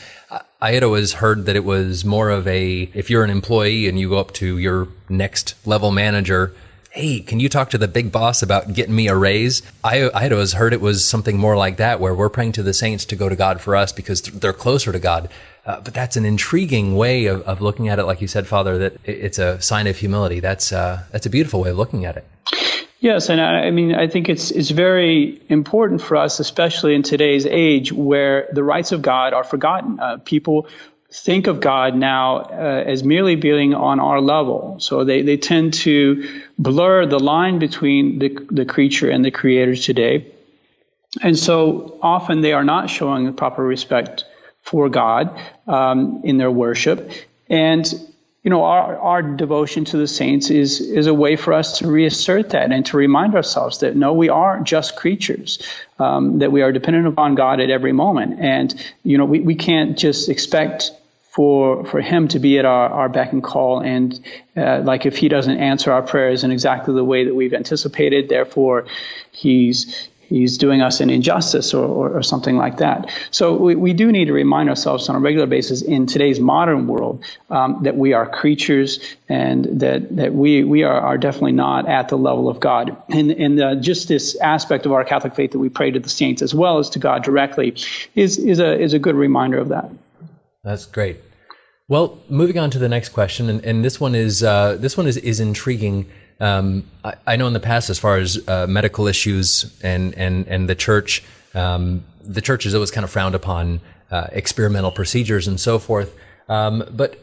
I 0.62 0.72
had 0.72 0.84
always 0.84 1.14
heard 1.14 1.46
that 1.46 1.56
it 1.56 1.64
was 1.64 2.04
more 2.04 2.28
of 2.28 2.46
a, 2.46 2.90
if 2.92 3.08
you're 3.08 3.24
an 3.24 3.30
employee 3.30 3.88
and 3.88 3.98
you 3.98 4.10
go 4.10 4.18
up 4.18 4.32
to 4.34 4.58
your 4.58 4.88
next 5.08 5.54
level 5.66 5.90
manager, 5.90 6.54
hey, 6.90 7.20
can 7.20 7.40
you 7.40 7.48
talk 7.48 7.70
to 7.70 7.78
the 7.78 7.88
big 7.88 8.12
boss 8.12 8.42
about 8.42 8.74
getting 8.74 8.94
me 8.94 9.08
a 9.08 9.16
raise? 9.16 9.62
I, 9.82 10.10
had 10.12 10.32
always 10.34 10.52
heard 10.52 10.74
it 10.74 10.82
was 10.82 11.02
something 11.02 11.38
more 11.38 11.56
like 11.56 11.78
that, 11.78 11.98
where 11.98 12.14
we're 12.14 12.28
praying 12.28 12.52
to 12.52 12.62
the 12.62 12.74
saints 12.74 13.06
to 13.06 13.16
go 13.16 13.30
to 13.30 13.36
God 13.36 13.62
for 13.62 13.74
us 13.74 13.90
because 13.90 14.20
they're 14.20 14.52
closer 14.52 14.92
to 14.92 14.98
God. 14.98 15.30
Uh, 15.66 15.80
but 15.80 15.92
that's 15.92 16.16
an 16.16 16.24
intriguing 16.24 16.96
way 16.96 17.26
of, 17.26 17.42
of 17.42 17.60
looking 17.60 17.88
at 17.88 17.98
it, 17.98 18.04
like 18.04 18.20
you 18.20 18.28
said, 18.28 18.46
Father, 18.46 18.78
that 18.78 18.96
it's 19.04 19.38
a 19.38 19.60
sign 19.60 19.86
of 19.86 19.96
humility. 19.96 20.40
That's, 20.40 20.72
uh, 20.72 21.04
that's 21.12 21.26
a 21.26 21.30
beautiful 21.30 21.60
way 21.60 21.70
of 21.70 21.76
looking 21.76 22.04
at 22.04 22.16
it. 22.16 22.26
Yes, 23.00 23.30
and 23.30 23.40
I, 23.40 23.66
I, 23.66 23.70
mean, 23.70 23.94
I 23.94 24.08
think 24.08 24.28
it's 24.28 24.50
it's 24.50 24.68
very 24.68 25.40
important 25.48 26.02
for 26.02 26.18
us, 26.18 26.38
especially 26.38 26.94
in 26.94 27.02
today's 27.02 27.46
age 27.46 27.90
where 27.92 28.48
the 28.52 28.62
rights 28.62 28.92
of 28.92 29.00
God 29.00 29.32
are 29.32 29.42
forgotten. 29.42 29.98
Uh, 29.98 30.18
people 30.18 30.68
think 31.10 31.46
of 31.46 31.60
God 31.60 31.96
now 31.96 32.36
uh, 32.36 32.84
as 32.86 33.02
merely 33.02 33.36
being 33.36 33.72
on 33.72 34.00
our 34.00 34.20
level, 34.20 34.76
so 34.80 35.04
they, 35.04 35.22
they 35.22 35.38
tend 35.38 35.74
to 35.74 36.42
blur 36.58 37.06
the 37.06 37.18
line 37.18 37.58
between 37.58 38.18
the 38.18 38.46
the 38.50 38.66
creature 38.66 39.08
and 39.08 39.24
the 39.24 39.30
creator 39.30 39.74
today, 39.74 40.30
and 41.22 41.38
so 41.38 41.98
often 42.02 42.42
they 42.42 42.52
are 42.52 42.64
not 42.64 42.90
showing 42.90 43.24
the 43.24 43.32
proper 43.32 43.64
respect 43.64 44.26
for 44.62 44.88
God 44.88 45.40
um, 45.66 46.22
in 46.24 46.38
their 46.38 46.50
worship, 46.50 47.10
and 47.48 47.84
you 48.42 48.48
know, 48.48 48.64
our, 48.64 48.96
our 48.96 49.22
devotion 49.22 49.84
to 49.84 49.98
the 49.98 50.06
saints 50.06 50.48
is, 50.48 50.80
is 50.80 51.06
a 51.06 51.12
way 51.12 51.36
for 51.36 51.52
us 51.52 51.78
to 51.78 51.90
reassert 51.90 52.50
that 52.50 52.72
and 52.72 52.86
to 52.86 52.96
remind 52.96 53.34
ourselves 53.34 53.80
that 53.80 53.96
no, 53.96 54.14
we 54.14 54.30
are 54.30 54.60
just 54.60 54.96
creatures, 54.96 55.62
um, 55.98 56.38
that 56.38 56.50
we 56.50 56.62
are 56.62 56.72
dependent 56.72 57.06
upon 57.06 57.34
God 57.34 57.60
at 57.60 57.68
every 57.68 57.92
moment. 57.92 58.40
And, 58.40 58.74
you 59.02 59.18
know, 59.18 59.26
we, 59.26 59.40
we 59.40 59.54
can't 59.56 59.98
just 59.98 60.30
expect 60.30 60.90
for 61.30 61.84
for 61.84 62.00
him 62.00 62.26
to 62.28 62.40
be 62.40 62.58
at 62.58 62.64
our, 62.64 62.88
our 62.88 63.08
beck 63.08 63.32
and 63.32 63.42
call 63.42 63.78
and 63.80 64.18
uh, 64.56 64.80
like 64.80 65.06
if 65.06 65.16
he 65.16 65.28
doesn't 65.28 65.58
answer 65.58 65.92
our 65.92 66.02
prayers 66.02 66.42
in 66.42 66.50
exactly 66.50 66.92
the 66.92 67.04
way 67.04 67.24
that 67.24 67.34
we've 67.36 67.54
anticipated 67.54 68.28
therefore 68.28 68.84
he's 69.30 70.08
he's 70.30 70.56
doing 70.56 70.80
us 70.80 71.00
an 71.00 71.10
injustice 71.10 71.74
or, 71.74 71.84
or, 71.84 72.18
or 72.18 72.22
something 72.22 72.56
like 72.56 72.78
that. 72.78 73.12
So 73.30 73.56
we, 73.56 73.74
we 73.74 73.92
do 73.92 74.10
need 74.10 74.26
to 74.26 74.32
remind 74.32 74.70
ourselves 74.70 75.08
on 75.08 75.16
a 75.16 75.18
regular 75.18 75.46
basis 75.46 75.82
in 75.82 76.06
today's 76.06 76.40
modern 76.40 76.86
world 76.86 77.24
um, 77.50 77.80
that 77.82 77.96
we 77.96 78.14
are 78.14 78.26
creatures 78.26 79.00
and 79.28 79.80
that, 79.80 80.16
that 80.16 80.32
we, 80.32 80.64
we 80.64 80.84
are, 80.84 80.98
are 80.98 81.18
definitely 81.18 81.52
not 81.52 81.88
at 81.88 82.08
the 82.08 82.16
level 82.16 82.48
of 82.48 82.60
God. 82.60 82.96
And, 83.10 83.32
and 83.32 83.60
uh, 83.60 83.74
just 83.74 84.08
this 84.08 84.36
aspect 84.36 84.86
of 84.86 84.92
our 84.92 85.04
Catholic 85.04 85.34
faith 85.34 85.50
that 85.52 85.58
we 85.58 85.68
pray 85.68 85.90
to 85.90 85.98
the 85.98 86.08
saints 86.08 86.40
as 86.40 86.54
well 86.54 86.78
as 86.78 86.90
to 86.90 86.98
God 87.00 87.24
directly 87.24 87.74
is, 88.14 88.38
is, 88.38 88.60
a, 88.60 88.80
is 88.80 88.94
a 88.94 88.98
good 88.98 89.16
reminder 89.16 89.58
of 89.58 89.68
that. 89.68 89.90
That's 90.62 90.86
great. 90.86 91.18
Well, 91.88 92.20
moving 92.28 92.56
on 92.56 92.70
to 92.70 92.78
the 92.78 92.88
next 92.88 93.08
question, 93.08 93.48
and, 93.48 93.64
and 93.64 93.84
this 93.84 93.98
one 93.98 94.14
is 94.14 94.44
uh, 94.44 94.76
this 94.78 94.96
one 94.96 95.08
is, 95.08 95.16
is 95.16 95.40
intriguing 95.40 96.08
um, 96.40 96.84
I, 97.04 97.14
I, 97.26 97.36
know 97.36 97.46
in 97.46 97.52
the 97.52 97.60
past, 97.60 97.90
as 97.90 97.98
far 97.98 98.16
as 98.16 98.46
uh, 98.48 98.66
medical 98.66 99.06
issues 99.06 99.78
and 99.82 100.14
and 100.14 100.46
and 100.48 100.68
the 100.68 100.74
church, 100.74 101.22
um, 101.54 102.02
the 102.24 102.40
church 102.40 102.64
has 102.64 102.74
always 102.74 102.90
kind 102.90 103.04
of 103.04 103.10
frowned 103.10 103.34
upon 103.34 103.80
uh, 104.10 104.28
experimental 104.32 104.90
procedures 104.90 105.46
and 105.46 105.60
so 105.60 105.78
forth. 105.78 106.14
Um, 106.48 106.84
but 106.90 107.18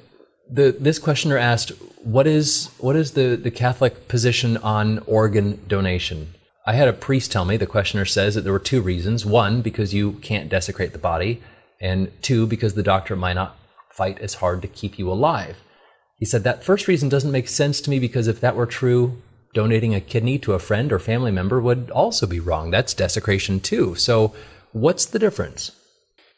the 0.50 0.76
this 0.80 1.00
questioner 1.00 1.38
asked, 1.38 1.72
"What 2.04 2.28
is 2.28 2.70
what 2.78 2.96
is 2.96 3.12
the 3.12 3.36
the 3.36 3.52
Catholic 3.52 4.08
position 4.08 4.58
on 4.58 5.00
organ 5.00 5.64
donation?" 5.68 6.34
I 6.66 6.74
had 6.74 6.88
a 6.88 6.94
priest 6.94 7.32
tell 7.32 7.46
me. 7.46 7.58
The 7.58 7.66
questioner 7.66 8.06
says 8.06 8.36
that 8.36 8.42
there 8.42 8.54
were 8.54 8.60
two 8.60 8.82
reasons: 8.82 9.26
one, 9.26 9.62
because 9.62 9.94
you 9.94 10.14
can't 10.14 10.50
desecrate 10.50 10.94
the 10.94 11.00
body, 11.00 11.42
and 11.82 12.12
two, 12.22 12.46
because 12.46 12.76
the 12.76 12.84
doctor 12.84 13.16
might 13.16 13.34
not 13.34 13.58
fight 13.90 14.20
as 14.20 14.36
hard 14.36 14.62
to 14.62 14.68
keep 14.68 15.00
you 15.00 15.12
alive. 15.12 15.58
He 16.18 16.26
said 16.26 16.44
that 16.44 16.64
first 16.64 16.88
reason 16.88 17.10
doesn't 17.10 17.32
make 17.32 17.48
sense 17.48 17.80
to 17.82 17.90
me 17.90 18.00
because 18.00 18.28
if 18.28 18.42
that 18.42 18.56
were 18.56 18.66
true, 18.66 19.22
donating 19.54 19.94
a 19.96 20.02
kidney 20.02 20.38
to 20.40 20.54
a 20.54 20.60
friend 20.60 20.92
or 20.92 21.00
family 21.00 21.32
member 21.32 21.62
would 21.62 21.92
also 21.92 22.28
be 22.28 22.40
wrong. 22.40 22.72
That's 22.72 22.94
desecration 22.94 23.60
too. 23.60 23.96
So, 23.96 24.34
what's 24.72 25.06
the 25.06 25.20
difference? 25.20 25.72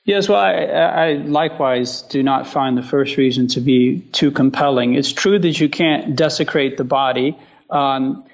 Yes, 0.06 0.28
well, 0.28 0.40
I, 0.40 0.54
I, 0.54 1.14
likewise 1.14 2.02
do 2.04 2.24
not 2.24 2.48
find 2.48 2.78
the 2.78 2.82
first 2.82 3.18
reason 3.18 3.48
to 3.50 3.62
be 3.62 4.00
too 4.00 4.32
compelling. 4.32 4.96
It's 4.96 5.12
true 5.12 5.38
that 5.38 5.60
you 5.60 5.70
can't 5.70 6.16
desecrate 6.16 6.78
the 6.78 6.84
body 6.84 7.38
um, 7.70 8.26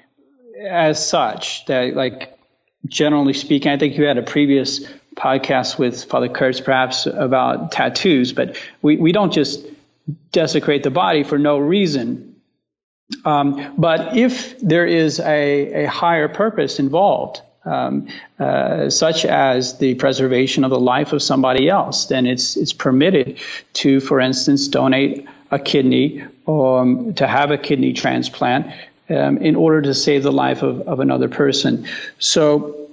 as 0.58 1.06
such. 1.06 1.66
That, 1.66 1.94
like, 1.94 2.38
generally 2.86 3.34
speaking, 3.34 3.70
I 3.70 3.78
think 3.78 3.98
you 3.98 4.04
had 4.04 4.16
a 4.16 4.22
previous 4.22 4.86
podcast 5.16 5.78
with 5.78 6.04
Father 6.04 6.28
Kurtz 6.28 6.60
perhaps 6.60 7.06
about 7.06 7.72
tattoos, 7.72 8.32
but 8.32 8.56
we, 8.80 8.96
we 8.96 9.12
don't 9.12 9.32
just 9.32 9.66
desecrate 10.32 10.82
the 10.82 10.90
body 10.90 11.24
for 11.24 11.38
no 11.38 11.58
reason. 11.58 12.36
Um, 13.24 13.74
but 13.78 14.16
if 14.16 14.58
there 14.60 14.86
is 14.86 15.20
a, 15.20 15.84
a 15.84 15.86
higher 15.86 16.28
purpose 16.28 16.78
involved, 16.78 17.40
um, 17.64 18.08
uh, 18.38 18.90
such 18.90 19.24
as 19.24 19.78
the 19.78 19.94
preservation 19.94 20.64
of 20.64 20.70
the 20.70 20.78
life 20.78 21.12
of 21.12 21.22
somebody 21.22 21.68
else, 21.68 22.06
then 22.06 22.26
it's 22.26 22.56
it's 22.56 22.72
permitted 22.72 23.38
to, 23.74 24.00
for 24.00 24.20
instance, 24.20 24.68
donate 24.68 25.26
a 25.50 25.58
kidney 25.58 26.24
or 26.44 26.80
um, 26.80 27.14
to 27.14 27.26
have 27.26 27.50
a 27.50 27.58
kidney 27.58 27.92
transplant 27.92 28.66
um, 29.08 29.38
in 29.38 29.56
order 29.56 29.82
to 29.82 29.94
save 29.94 30.22
the 30.22 30.32
life 30.32 30.62
of, 30.62 30.82
of 30.82 31.00
another 31.00 31.28
person. 31.28 31.88
So 32.18 32.85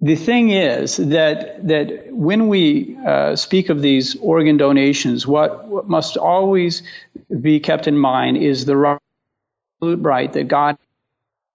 the 0.00 0.14
thing 0.14 0.50
is 0.50 0.96
that 0.96 1.66
that 1.66 2.12
when 2.12 2.48
we 2.48 2.96
uh, 3.04 3.34
speak 3.34 3.68
of 3.68 3.82
these 3.82 4.16
organ 4.16 4.56
donations, 4.56 5.26
what, 5.26 5.66
what, 5.66 5.88
must 5.88 6.16
always 6.16 6.82
be 7.40 7.58
kept 7.58 7.88
in 7.88 7.98
mind 7.98 8.36
is 8.36 8.64
the 8.64 8.98
absolute 9.80 10.02
right 10.02 10.32
that 10.32 10.46
God 10.46 10.78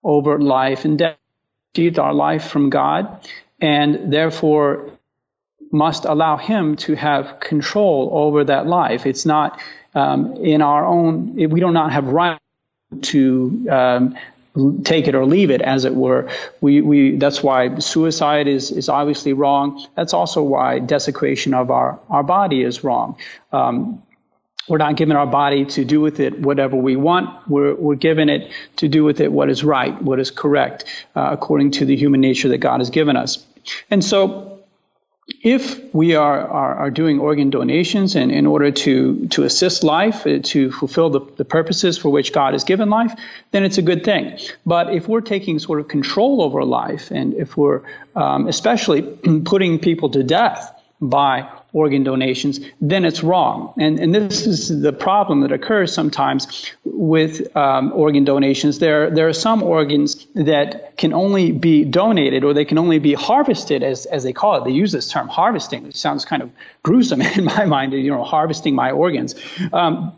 over 0.03 0.39
life 0.39 0.83
and 0.83 0.97
death 0.97 1.17
our 1.97 2.13
life 2.13 2.49
from 2.49 2.69
God, 2.69 3.27
and 3.59 4.13
therefore 4.13 4.91
must 5.71 6.05
allow 6.05 6.37
Him 6.37 6.75
to 6.75 6.93
have 6.93 7.39
control 7.39 8.11
over 8.13 8.43
that 8.43 8.67
life. 8.67 9.07
It's 9.07 9.25
not 9.25 9.59
um, 9.95 10.35
in 10.37 10.61
our 10.61 10.85
own. 10.85 11.33
We 11.35 11.59
do 11.59 11.71
not 11.71 11.91
have 11.91 12.05
right 12.05 12.39
to 13.03 13.67
um, 13.71 14.15
take 14.83 15.07
it 15.07 15.15
or 15.15 15.25
leave 15.25 15.49
it, 15.49 15.61
as 15.61 15.85
it 15.85 15.95
were. 15.95 16.29
We, 16.61 16.81
we, 16.81 17.17
that's 17.17 17.41
why 17.41 17.79
suicide 17.79 18.47
is, 18.47 18.71
is 18.71 18.89
obviously 18.89 19.33
wrong. 19.33 19.85
That's 19.95 20.13
also 20.13 20.43
why 20.43 20.79
desecration 20.79 21.53
of 21.53 21.71
our, 21.71 21.99
our 22.09 22.23
body 22.23 22.61
is 22.61 22.83
wrong. 22.83 23.17
Um, 23.51 24.03
we're 24.67 24.77
not 24.77 24.95
given 24.95 25.17
our 25.17 25.27
body 25.27 25.65
to 25.65 25.83
do 25.83 25.99
with 25.99 26.19
it 26.19 26.39
whatever 26.39 26.77
we 26.77 26.95
want. 26.95 27.49
We're, 27.49 27.73
we're 27.75 27.95
given 27.95 28.29
it 28.29 28.51
to 28.77 28.87
do 28.87 29.03
with 29.03 29.19
it 29.19 29.31
what 29.31 29.49
is 29.49 29.63
right, 29.63 29.99
what 30.01 30.19
is 30.19 30.31
correct, 30.31 30.85
uh, 31.15 31.29
according 31.31 31.71
to 31.71 31.85
the 31.85 31.97
human 31.97 32.21
nature 32.21 32.49
that 32.49 32.59
God 32.59 32.79
has 32.79 32.89
given 32.89 33.17
us. 33.17 33.45
And 33.89 34.03
so 34.03 34.52
if 35.27 35.93
we 35.93 36.15
are, 36.15 36.47
are, 36.47 36.75
are, 36.75 36.91
doing 36.91 37.19
organ 37.19 37.49
donations 37.49 38.15
and 38.15 38.29
in 38.31 38.45
order 38.45 38.71
to, 38.71 39.27
to 39.29 39.43
assist 39.43 39.83
life, 39.83 40.27
uh, 40.27 40.39
to 40.43 40.69
fulfill 40.71 41.09
the, 41.09 41.21
the 41.37 41.45
purposes 41.45 41.97
for 41.97 42.09
which 42.09 42.33
God 42.33 42.53
has 42.53 42.65
given 42.65 42.89
life, 42.89 43.13
then 43.51 43.63
it's 43.63 43.77
a 43.77 43.81
good 43.81 44.03
thing. 44.03 44.37
But 44.65 44.93
if 44.93 45.07
we're 45.07 45.21
taking 45.21 45.59
sort 45.59 45.79
of 45.79 45.87
control 45.87 46.41
over 46.41 46.63
life 46.65 47.09
and 47.09 47.33
if 47.33 47.55
we're 47.55 47.81
um, 48.15 48.47
especially 48.47 49.01
putting 49.45 49.79
people 49.79 50.09
to 50.09 50.23
death 50.23 50.73
by 51.01 51.49
organ 51.73 52.03
donations, 52.03 52.59
then 52.79 53.03
it's 53.03 53.23
wrong. 53.23 53.73
And, 53.77 53.99
and 53.99 54.13
this 54.13 54.45
is 54.45 54.81
the 54.81 54.93
problem 54.93 55.41
that 55.41 55.51
occurs 55.51 55.93
sometimes 55.93 56.71
with 56.85 57.55
um, 57.57 57.91
organ 57.93 58.23
donations. 58.23 58.79
There, 58.79 59.09
there 59.09 59.27
are 59.27 59.33
some 59.33 59.63
organs 59.63 60.25
that 60.35 60.95
can 60.97 61.11
only 61.13 61.51
be 61.51 61.83
donated 61.83 62.43
or 62.43 62.53
they 62.53 62.65
can 62.65 62.77
only 62.77 62.99
be 62.99 63.13
harvested, 63.13 63.83
as, 63.83 64.05
as 64.05 64.23
they 64.23 64.33
call 64.33 64.61
it. 64.61 64.65
They 64.65 64.71
use 64.71 64.91
this 64.91 65.09
term 65.09 65.27
harvesting, 65.27 65.83
which 65.83 65.95
sounds 65.95 66.25
kind 66.25 66.41
of 66.41 66.51
gruesome 66.83 67.21
in 67.37 67.45
my 67.45 67.65
mind, 67.65 67.93
you 67.93 68.11
know, 68.11 68.23
harvesting 68.23 68.75
my 68.75 68.91
organs. 68.91 69.35
Um, 69.73 70.17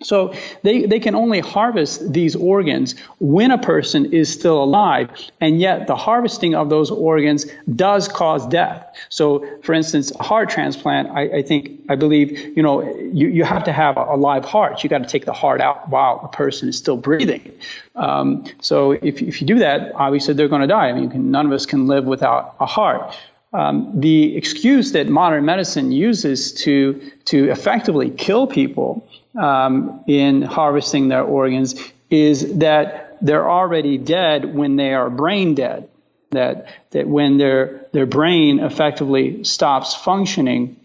so 0.00 0.32
they, 0.62 0.86
they 0.86 1.00
can 1.00 1.16
only 1.16 1.40
harvest 1.40 2.12
these 2.12 2.36
organs 2.36 2.94
when 3.18 3.50
a 3.50 3.58
person 3.58 4.12
is 4.12 4.32
still 4.32 4.62
alive, 4.62 5.10
and 5.40 5.58
yet 5.58 5.88
the 5.88 5.96
harvesting 5.96 6.54
of 6.54 6.70
those 6.70 6.90
organs 6.90 7.46
does 7.74 8.06
cause 8.06 8.46
death. 8.46 8.86
So, 9.08 9.44
for 9.62 9.74
instance, 9.74 10.12
a 10.12 10.22
heart 10.22 10.50
transplant, 10.50 11.10
I, 11.10 11.38
I 11.38 11.42
think, 11.42 11.80
I 11.88 11.96
believe, 11.96 12.56
you 12.56 12.62
know, 12.62 12.82
you, 13.12 13.28
you 13.28 13.42
have 13.42 13.64
to 13.64 13.72
have 13.72 13.96
a, 13.96 14.18
live 14.18 14.44
heart. 14.44 14.84
You 14.84 14.90
got 14.90 14.98
to 14.98 15.08
take 15.08 15.24
the 15.24 15.32
heart 15.32 15.60
out 15.60 15.88
while 15.88 16.20
a 16.22 16.28
person 16.28 16.68
is 16.68 16.76
still 16.76 16.96
breathing. 16.96 17.52
Um, 17.94 18.44
so 18.60 18.92
if, 18.92 19.22
if 19.22 19.40
you 19.40 19.46
do 19.46 19.58
that, 19.60 19.92
obviously 19.94 20.34
they're 20.34 20.48
going 20.48 20.62
to 20.62 20.68
die. 20.68 20.88
I 20.88 20.92
mean, 20.92 21.10
can, 21.10 21.30
none 21.30 21.46
of 21.46 21.52
us 21.52 21.66
can 21.66 21.86
live 21.86 22.04
without 22.04 22.56
a 22.60 22.66
heart. 22.66 23.16
Um, 23.52 24.00
the 24.00 24.36
excuse 24.36 24.92
that 24.92 25.08
modern 25.08 25.44
medicine 25.46 25.90
uses 25.90 26.52
to 26.64 27.00
to 27.26 27.50
effectively 27.50 28.10
kill 28.10 28.46
people 28.46 29.08
um, 29.38 30.04
in 30.06 30.42
harvesting 30.42 31.08
their 31.08 31.22
organs 31.22 31.74
is 32.10 32.58
that 32.58 33.16
they're 33.22 33.50
already 33.50 33.96
dead 33.98 34.54
when 34.54 34.76
they 34.76 34.92
are 34.92 35.08
brain 35.08 35.54
dead. 35.54 35.88
That 36.30 36.66
that 36.90 37.08
when 37.08 37.38
their 37.38 37.86
their 37.92 38.04
brain 38.04 38.60
effectively 38.60 39.44
stops 39.44 39.94
functioning, 39.94 40.76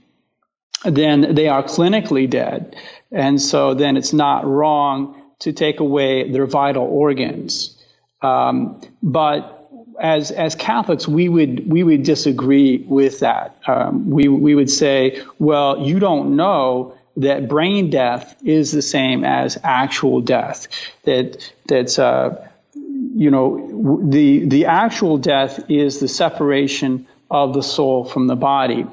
then 0.86 1.36
they 1.36 1.50
are 1.50 1.64
clinically 1.64 2.30
dead, 2.30 2.78
and 3.12 3.42
so 3.42 3.74
then 3.74 3.98
it's 3.98 4.14
not 4.14 4.46
wrong 4.46 5.22
to 5.40 5.52
take 5.52 5.82
away 5.82 6.32
their 6.32 6.46
vital 6.46 6.86
organs. 6.86 7.78
Um, 8.22 8.80
but 9.02 9.63
as 10.00 10.32
as 10.32 10.56
Catholics, 10.56 11.08
we 11.08 11.30
would 11.30 11.70
we 11.70 11.84
would 11.84 12.04
disagree 12.04 12.78
with 12.78 13.20
that. 13.20 13.58
Um, 13.68 14.10
we 14.10 14.28
we 14.28 14.56
would 14.56 14.70
say, 14.70 15.22
well, 15.40 15.86
you 15.86 16.00
don't 16.00 16.36
know 16.36 16.96
that 17.18 17.48
brain 17.48 17.90
death 17.90 18.36
is 18.44 18.72
the 18.72 18.82
same 18.82 19.24
as 19.24 19.58
actual 19.64 20.22
death. 20.22 20.68
That 21.04 21.54
that's 21.68 22.00
uh, 22.00 22.48
you 22.74 23.32
know 23.32 24.00
the 24.10 24.46
the 24.46 24.66
actual 24.66 25.18
death 25.18 25.70
is 25.70 26.00
the 26.00 26.08
separation 26.08 27.08
of 27.30 27.54
the 27.54 27.64
soul 27.64 28.06
from 28.06 28.28
the 28.28 28.36
body, 28.36 28.86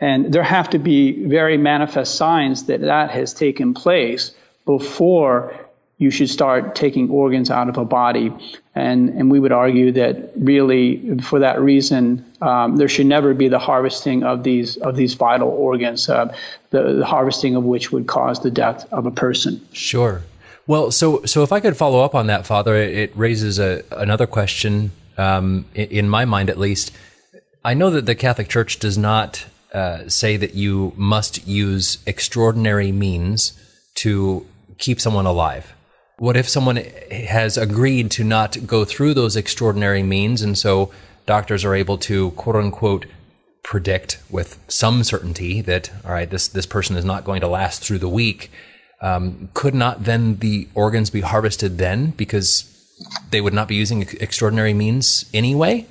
and 0.00 0.32
there 0.32 0.42
have 0.42 0.70
to 0.70 0.78
be 0.78 1.26
very 1.26 1.56
manifest 1.56 2.14
signs 2.16 2.66
that 2.66 2.80
that 2.80 3.10
has 3.10 3.34
taken 3.34 3.74
place 3.74 4.32
before 4.66 5.63
you 5.98 6.10
should 6.10 6.28
start 6.28 6.74
taking 6.74 7.08
organs 7.10 7.50
out 7.50 7.68
of 7.68 7.78
a 7.78 7.84
body. 7.84 8.32
And, 8.74 9.10
and 9.10 9.30
we 9.30 9.38
would 9.38 9.52
argue 9.52 9.92
that 9.92 10.32
really, 10.36 11.18
for 11.20 11.38
that 11.38 11.60
reason, 11.60 12.24
um, 12.40 12.76
there 12.76 12.88
should 12.88 13.06
never 13.06 13.32
be 13.34 13.48
the 13.48 13.60
harvesting 13.60 14.24
of 14.24 14.42
these 14.42 14.76
of 14.78 14.96
these 14.96 15.14
vital 15.14 15.48
organs, 15.48 16.08
uh, 16.08 16.34
the, 16.70 16.94
the 16.94 17.06
harvesting 17.06 17.54
of 17.54 17.64
which 17.64 17.92
would 17.92 18.06
cause 18.06 18.40
the 18.40 18.50
death 18.50 18.92
of 18.92 19.06
a 19.06 19.12
person. 19.12 19.64
Sure. 19.72 20.22
Well, 20.66 20.90
so 20.90 21.24
so 21.24 21.42
if 21.42 21.52
I 21.52 21.60
could 21.60 21.76
follow 21.76 22.00
up 22.00 22.14
on 22.14 22.26
that, 22.26 22.46
Father, 22.46 22.74
it 22.74 23.16
raises 23.16 23.60
a, 23.60 23.84
another 23.92 24.26
question 24.26 24.90
um, 25.16 25.66
in, 25.74 26.08
my 26.08 26.24
mind, 26.24 26.50
at 26.50 26.58
least. 26.58 26.90
I 27.64 27.74
know 27.74 27.90
that 27.90 28.06
the 28.06 28.14
Catholic 28.14 28.48
Church 28.48 28.78
does 28.78 28.98
not 28.98 29.46
uh, 29.72 30.08
say 30.08 30.36
that 30.36 30.54
you 30.54 30.92
must 30.96 31.46
use 31.46 31.98
extraordinary 32.06 32.92
means 32.92 33.52
to 33.96 34.46
keep 34.78 35.00
someone 35.00 35.26
alive? 35.26 35.73
What 36.24 36.38
if 36.38 36.48
someone 36.48 36.76
has 37.10 37.58
agreed 37.58 38.10
to 38.12 38.24
not 38.24 38.66
go 38.66 38.86
through 38.86 39.12
those 39.12 39.36
extraordinary 39.36 40.02
means, 40.02 40.40
and 40.40 40.56
so 40.56 40.90
doctors 41.26 41.66
are 41.66 41.74
able 41.74 41.98
to 41.98 42.30
quote 42.30 42.56
unquote 42.56 43.04
predict 43.62 44.22
with 44.30 44.58
some 44.66 45.04
certainty 45.04 45.60
that 45.60 45.90
all 46.02 46.12
right, 46.12 46.30
this 46.30 46.48
this 46.48 46.64
person 46.64 46.96
is 46.96 47.04
not 47.04 47.24
going 47.24 47.42
to 47.42 47.46
last 47.46 47.82
through 47.82 47.98
the 47.98 48.08
week? 48.08 48.50
Um, 49.02 49.50
could 49.52 49.74
not 49.74 50.04
then 50.04 50.36
the 50.36 50.66
organs 50.74 51.10
be 51.10 51.20
harvested 51.20 51.76
then 51.76 52.12
because 52.12 52.72
they 53.30 53.42
would 53.42 53.52
not 53.52 53.68
be 53.68 53.74
using 53.74 54.00
extraordinary 54.18 54.72
means 54.72 55.28
anyway? 55.34 55.86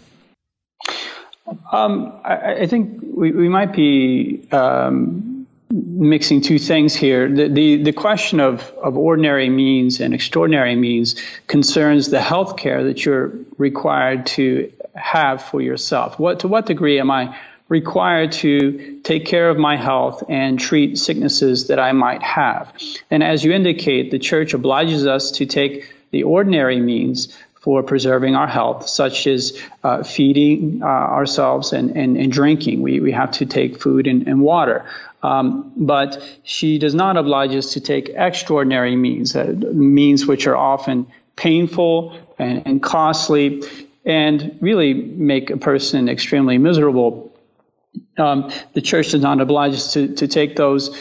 Um, 1.71 2.11
I, 2.25 2.61
I, 2.61 2.65
think 2.65 3.03
we, 3.03 3.31
we 3.33 3.49
might 3.49 3.71
be 3.71 4.47
um, 4.51 5.32
mixing 5.73 6.41
two 6.41 6.59
things 6.59 6.93
here. 6.93 7.27
The, 7.27 7.47
the, 7.47 7.83
the 7.83 7.93
question 7.93 8.39
of, 8.39 8.61
of 8.81 8.95
ordinary 8.95 9.49
means 9.49 9.99
and 9.99 10.13
extraordinary 10.13 10.75
means 10.75 11.15
concerns 11.47 12.09
the 12.09 12.21
health 12.21 12.57
care 12.57 12.83
that 12.85 13.03
you're 13.03 13.33
required 13.57 14.27
to 14.27 14.71
have 14.93 15.41
for 15.43 15.61
yourself. 15.61 16.19
What, 16.19 16.41
to 16.41 16.47
what 16.47 16.67
degree 16.67 16.99
am 16.99 17.09
I 17.09 17.39
required 17.69 18.33
to 18.33 18.99
take 19.03 19.25
care 19.25 19.49
of 19.49 19.57
my 19.57 19.75
health 19.75 20.23
and 20.29 20.59
treat 20.59 20.99
sicknesses 20.99 21.67
that 21.67 21.79
I 21.79 21.91
might 21.91 22.21
have? 22.21 22.71
And 23.09 23.23
as 23.23 23.43
you 23.43 23.51
indicate, 23.51 24.11
the 24.11 24.19
church 24.19 24.53
obliges 24.53 25.07
us 25.07 25.31
to 25.31 25.47
take 25.47 25.91
the 26.11 26.23
ordinary 26.23 26.79
means 26.79 27.35
for 27.63 27.81
preserving 27.81 28.35
our 28.35 28.45
health, 28.45 28.89
such 28.89 29.25
as 29.25 29.57
uh, 29.85 30.03
feeding 30.03 30.81
uh, 30.83 30.85
ourselves 30.85 31.71
and, 31.71 31.95
and, 31.95 32.17
and, 32.17 32.29
drinking. 32.29 32.81
We, 32.81 32.99
we 32.99 33.13
have 33.13 33.31
to 33.31 33.45
take 33.45 33.81
food 33.81 34.05
and, 34.05 34.27
and 34.27 34.41
water. 34.41 34.85
Um, 35.23 35.71
but 35.77 36.21
she 36.43 36.77
does 36.77 36.93
not 36.93 37.15
oblige 37.15 37.55
us 37.55 37.71
to 37.73 37.79
take 37.79 38.09
extraordinary 38.09 38.97
means, 38.97 39.33
uh, 39.33 39.55
means 39.71 40.25
which 40.25 40.45
are 40.45 40.57
often 40.57 41.07
painful 41.37 42.19
and, 42.37 42.63
and 42.65 42.83
costly 42.83 43.63
and 44.03 44.57
really 44.59 44.93
make 44.93 45.49
a 45.49 45.55
person 45.55 46.09
extremely 46.09 46.57
miserable. 46.57 47.33
Um, 48.17 48.51
the 48.73 48.81
church 48.81 49.11
does 49.11 49.21
not 49.21 49.39
oblige 49.39 49.75
us 49.75 49.93
to, 49.93 50.13
to 50.15 50.27
take 50.27 50.57
those 50.57 50.93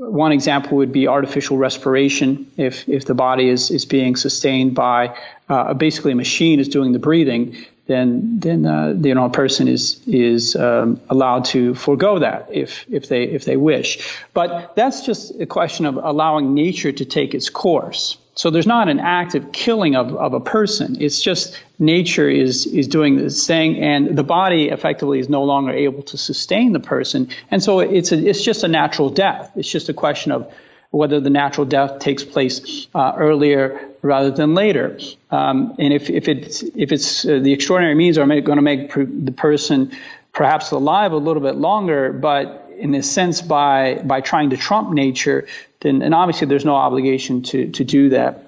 one 0.00 0.32
example 0.32 0.78
would 0.78 0.92
be 0.92 1.06
artificial 1.06 1.58
respiration. 1.58 2.50
If 2.56 2.88
if 2.88 3.04
the 3.04 3.14
body 3.14 3.48
is, 3.48 3.70
is 3.70 3.84
being 3.84 4.16
sustained 4.16 4.74
by 4.74 5.16
uh, 5.48 5.74
basically 5.74 6.12
a 6.12 6.14
machine 6.14 6.58
is 6.58 6.68
doing 6.68 6.92
the 6.92 6.98
breathing, 6.98 7.66
then 7.86 8.40
then 8.40 8.64
uh, 8.64 8.94
you 8.98 9.14
know 9.14 9.26
a 9.26 9.30
person 9.30 9.68
is 9.68 10.00
is 10.06 10.56
um, 10.56 11.00
allowed 11.10 11.44
to 11.46 11.74
forego 11.74 12.18
that 12.18 12.48
if 12.50 12.86
if 12.90 13.08
they 13.08 13.24
if 13.24 13.44
they 13.44 13.58
wish. 13.58 14.16
But 14.32 14.74
that's 14.74 15.04
just 15.04 15.38
a 15.38 15.46
question 15.46 15.84
of 15.84 15.96
allowing 15.96 16.54
nature 16.54 16.92
to 16.92 17.04
take 17.04 17.34
its 17.34 17.50
course. 17.50 18.16
So 18.40 18.48
there's 18.48 18.66
not 18.66 18.88
an 18.88 19.00
active 19.00 19.52
killing 19.52 19.96
of, 19.96 20.16
of 20.16 20.32
a 20.32 20.40
person. 20.40 20.96
It's 20.98 21.20
just 21.20 21.62
nature 21.78 22.26
is 22.26 22.64
is 22.64 22.88
doing 22.88 23.16
this 23.16 23.46
thing, 23.46 23.76
and 23.76 24.16
the 24.16 24.22
body 24.22 24.70
effectively 24.70 25.18
is 25.18 25.28
no 25.28 25.44
longer 25.44 25.72
able 25.72 26.04
to 26.04 26.16
sustain 26.16 26.72
the 26.72 26.80
person, 26.80 27.28
and 27.50 27.62
so 27.62 27.80
it's 27.80 28.12
a, 28.12 28.16
it's 28.16 28.42
just 28.42 28.64
a 28.64 28.68
natural 28.68 29.10
death. 29.10 29.52
It's 29.56 29.70
just 29.70 29.90
a 29.90 29.92
question 29.92 30.32
of 30.32 30.50
whether 30.90 31.20
the 31.20 31.28
natural 31.28 31.66
death 31.66 31.98
takes 31.98 32.24
place 32.24 32.86
uh, 32.94 33.12
earlier 33.14 33.78
rather 34.00 34.30
than 34.30 34.54
later. 34.54 34.98
Um, 35.30 35.74
and 35.78 35.92
if, 35.92 36.08
if 36.08 36.26
it's 36.26 36.62
if 36.62 36.92
it's 36.92 37.26
uh, 37.26 37.40
the 37.42 37.52
extraordinary 37.52 37.94
means 37.94 38.16
are 38.16 38.26
going 38.26 38.56
to 38.56 38.62
make 38.62 38.94
the 38.94 39.34
person 39.36 39.92
perhaps 40.32 40.70
alive 40.70 41.12
a 41.12 41.18
little 41.18 41.42
bit 41.42 41.56
longer, 41.56 42.10
but 42.10 42.70
in 42.78 42.94
a 42.94 43.02
sense 43.02 43.42
by 43.42 44.00
by 44.02 44.22
trying 44.22 44.48
to 44.48 44.56
trump 44.56 44.94
nature, 44.94 45.46
then 45.80 46.02
and 46.02 46.14
obviously 46.14 46.46
there's 46.46 46.64
no 46.64 46.74
obligation 46.74 47.42
to 47.42 47.70
to 47.72 47.84
do 47.84 48.10
that. 48.10 48.46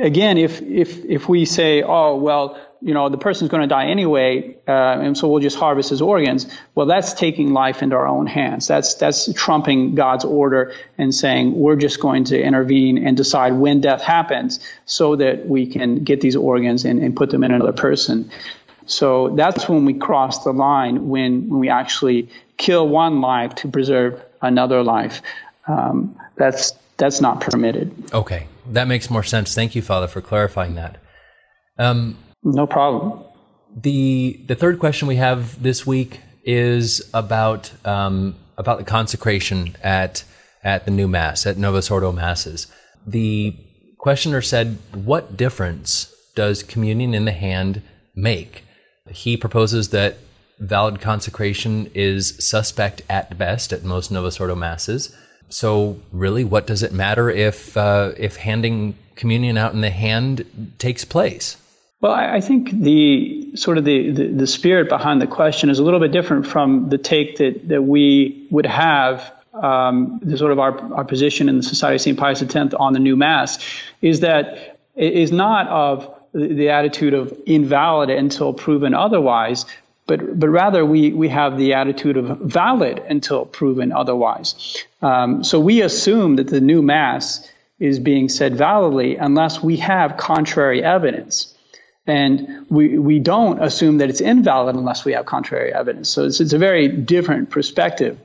Again, 0.00 0.38
if 0.38 0.60
if 0.62 1.04
if 1.04 1.28
we 1.28 1.44
say, 1.44 1.82
oh 1.82 2.16
well, 2.16 2.58
you 2.80 2.94
know 2.94 3.08
the 3.08 3.18
person's 3.18 3.50
going 3.50 3.62
to 3.62 3.66
die 3.66 3.86
anyway, 3.86 4.56
uh, 4.68 4.72
and 4.72 5.16
so 5.16 5.28
we'll 5.28 5.40
just 5.40 5.58
harvest 5.58 5.90
his 5.90 6.02
organs. 6.02 6.46
Well, 6.74 6.86
that's 6.86 7.14
taking 7.14 7.52
life 7.52 7.82
into 7.82 7.96
our 7.96 8.06
own 8.06 8.26
hands. 8.26 8.68
That's 8.68 8.94
that's 8.94 9.32
trumping 9.32 9.94
God's 9.94 10.24
order 10.24 10.74
and 10.98 11.14
saying 11.14 11.54
we're 11.54 11.76
just 11.76 12.00
going 12.00 12.24
to 12.24 12.40
intervene 12.40 12.98
and 13.06 13.16
decide 13.16 13.54
when 13.54 13.80
death 13.80 14.02
happens 14.02 14.60
so 14.84 15.16
that 15.16 15.46
we 15.46 15.66
can 15.66 16.04
get 16.04 16.20
these 16.20 16.36
organs 16.36 16.84
and, 16.84 17.00
and 17.00 17.16
put 17.16 17.30
them 17.30 17.42
in 17.42 17.50
another 17.50 17.72
person. 17.72 18.30
So 18.88 19.34
that's 19.36 19.68
when 19.68 19.84
we 19.84 19.94
cross 19.94 20.44
the 20.44 20.52
line 20.52 21.08
when, 21.08 21.48
when 21.48 21.60
we 21.60 21.68
actually 21.68 22.30
kill 22.56 22.88
one 22.88 23.20
life 23.20 23.54
to 23.56 23.68
preserve 23.68 24.22
another 24.40 24.82
life. 24.82 25.20
Um, 25.68 26.18
that's 26.36 26.72
that's 26.96 27.20
not 27.20 27.40
permitted. 27.40 27.92
Okay, 28.12 28.46
that 28.70 28.88
makes 28.88 29.10
more 29.10 29.22
sense. 29.22 29.54
Thank 29.54 29.74
you, 29.74 29.82
Father, 29.82 30.08
for 30.08 30.20
clarifying 30.20 30.74
that. 30.74 30.98
Um, 31.78 32.16
no 32.42 32.66
problem. 32.66 33.24
The 33.76 34.40
the 34.46 34.54
third 34.54 34.78
question 34.78 35.08
we 35.08 35.16
have 35.16 35.62
this 35.62 35.86
week 35.86 36.20
is 36.44 37.08
about 37.14 37.72
um, 37.86 38.34
about 38.56 38.78
the 38.78 38.84
consecration 38.84 39.76
at 39.82 40.24
at 40.64 40.84
the 40.84 40.90
new 40.90 41.08
mass 41.08 41.46
at 41.46 41.56
Novus 41.56 41.90
Ordo 41.90 42.12
masses. 42.12 42.66
The 43.06 43.56
questioner 43.98 44.42
said, 44.42 44.78
"What 44.92 45.36
difference 45.36 46.12
does 46.34 46.62
communion 46.62 47.14
in 47.14 47.24
the 47.24 47.32
hand 47.32 47.82
make?" 48.14 48.64
He 49.10 49.36
proposes 49.36 49.90
that 49.90 50.18
valid 50.58 51.00
consecration 51.00 51.90
is 51.94 52.34
suspect 52.38 53.02
at 53.08 53.38
best 53.38 53.72
at 53.72 53.84
most 53.84 54.10
Novus 54.10 54.40
Ordo 54.40 54.54
masses. 54.54 55.16
So, 55.50 55.98
really, 56.12 56.44
what 56.44 56.66
does 56.66 56.82
it 56.82 56.92
matter 56.92 57.30
if 57.30 57.76
uh, 57.76 58.12
if 58.16 58.36
handing 58.36 58.94
communion 59.16 59.56
out 59.56 59.72
in 59.72 59.80
the 59.80 59.90
hand 59.90 60.74
takes 60.78 61.04
place? 61.04 61.56
Well, 62.00 62.12
I 62.12 62.40
think 62.40 62.70
the 62.70 63.56
sort 63.56 63.76
of 63.76 63.84
the, 63.84 64.12
the, 64.12 64.26
the, 64.28 64.46
spirit 64.46 64.88
behind 64.88 65.20
the 65.20 65.26
question 65.26 65.68
is 65.68 65.80
a 65.80 65.82
little 65.82 65.98
bit 65.98 66.12
different 66.12 66.46
from 66.46 66.90
the 66.90 66.98
take 66.98 67.38
that, 67.38 67.66
that 67.68 67.82
we 67.82 68.46
would 68.52 68.66
have, 68.66 69.32
um, 69.52 70.20
the 70.22 70.38
sort 70.38 70.52
of 70.52 70.60
our, 70.60 70.78
our 70.94 71.04
position 71.04 71.48
in 71.48 71.56
the 71.56 71.64
Society 71.64 71.96
of 71.96 72.00
St. 72.02 72.18
Pius 72.18 72.40
X 72.40 72.54
on 72.74 72.92
the 72.92 73.00
new 73.00 73.16
Mass, 73.16 73.58
is 74.00 74.20
that 74.20 74.78
it 74.94 75.12
is 75.12 75.32
not 75.32 75.66
of 75.66 76.14
the 76.32 76.68
attitude 76.68 77.14
of 77.14 77.36
invalid 77.46 78.10
until 78.10 78.52
proven 78.52 78.94
otherwise, 78.94 79.66
but 80.08 80.40
but 80.40 80.48
rather 80.48 80.84
we 80.84 81.12
we 81.12 81.28
have 81.28 81.56
the 81.56 81.74
attitude 81.74 82.16
of 82.16 82.38
valid 82.40 82.98
until 82.98 83.44
proven 83.44 83.92
otherwise. 83.92 84.84
Um, 85.00 85.44
so 85.44 85.60
we 85.60 85.82
assume 85.82 86.36
that 86.36 86.48
the 86.48 86.60
new 86.60 86.82
mass 86.82 87.48
is 87.78 88.00
being 88.00 88.28
said 88.28 88.56
validly 88.56 89.16
unless 89.16 89.62
we 89.62 89.76
have 89.76 90.16
contrary 90.16 90.82
evidence. 90.82 91.54
And 92.06 92.66
we, 92.70 92.98
we 92.98 93.18
don't 93.18 93.62
assume 93.62 93.98
that 93.98 94.08
it's 94.08 94.22
invalid 94.22 94.74
unless 94.74 95.04
we 95.04 95.12
have 95.12 95.26
contrary 95.26 95.72
evidence. 95.74 96.08
So 96.08 96.24
it's, 96.24 96.40
it's 96.40 96.54
a 96.54 96.58
very 96.58 96.88
different 96.88 97.50
perspective. 97.50 98.18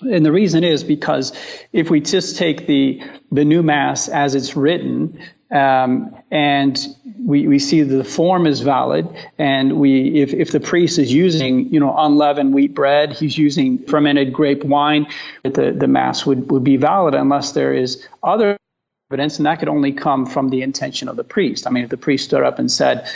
And 0.00 0.24
the 0.24 0.32
reason 0.32 0.62
is 0.62 0.84
because 0.84 1.32
if 1.72 1.90
we 1.90 2.00
just 2.00 2.36
take 2.36 2.66
the, 2.66 3.02
the 3.32 3.44
new 3.44 3.62
mass 3.62 4.08
as 4.08 4.36
it's 4.36 4.56
written, 4.56 5.18
um, 5.50 6.16
and 6.30 6.78
we, 7.24 7.48
we 7.48 7.58
see 7.58 7.82
the 7.82 8.04
form 8.04 8.46
is 8.46 8.60
valid 8.60 9.08
and 9.38 9.80
we 9.80 10.22
if, 10.22 10.34
if 10.34 10.52
the 10.52 10.60
priest 10.60 10.98
is 10.98 11.12
using 11.12 11.72
you 11.72 11.80
know 11.80 11.94
unleavened 11.96 12.52
wheat 12.52 12.74
bread 12.74 13.12
he's 13.12 13.36
using 13.36 13.78
fermented 13.78 14.32
grape 14.32 14.62
wine 14.64 15.06
the, 15.42 15.74
the 15.76 15.88
mass 15.88 16.26
would, 16.26 16.50
would 16.50 16.64
be 16.64 16.76
valid 16.76 17.14
unless 17.14 17.52
there 17.52 17.72
is 17.72 18.06
other 18.22 18.56
evidence 19.10 19.38
and 19.38 19.46
that 19.46 19.58
could 19.58 19.68
only 19.68 19.92
come 19.92 20.26
from 20.26 20.50
the 20.50 20.62
intention 20.62 21.08
of 21.08 21.16
the 21.16 21.24
priest. 21.24 21.66
I 21.66 21.70
mean 21.70 21.84
if 21.84 21.90
the 21.90 21.96
priest 21.96 22.24
stood 22.26 22.42
up 22.42 22.58
and 22.58 22.70
said 22.70 23.08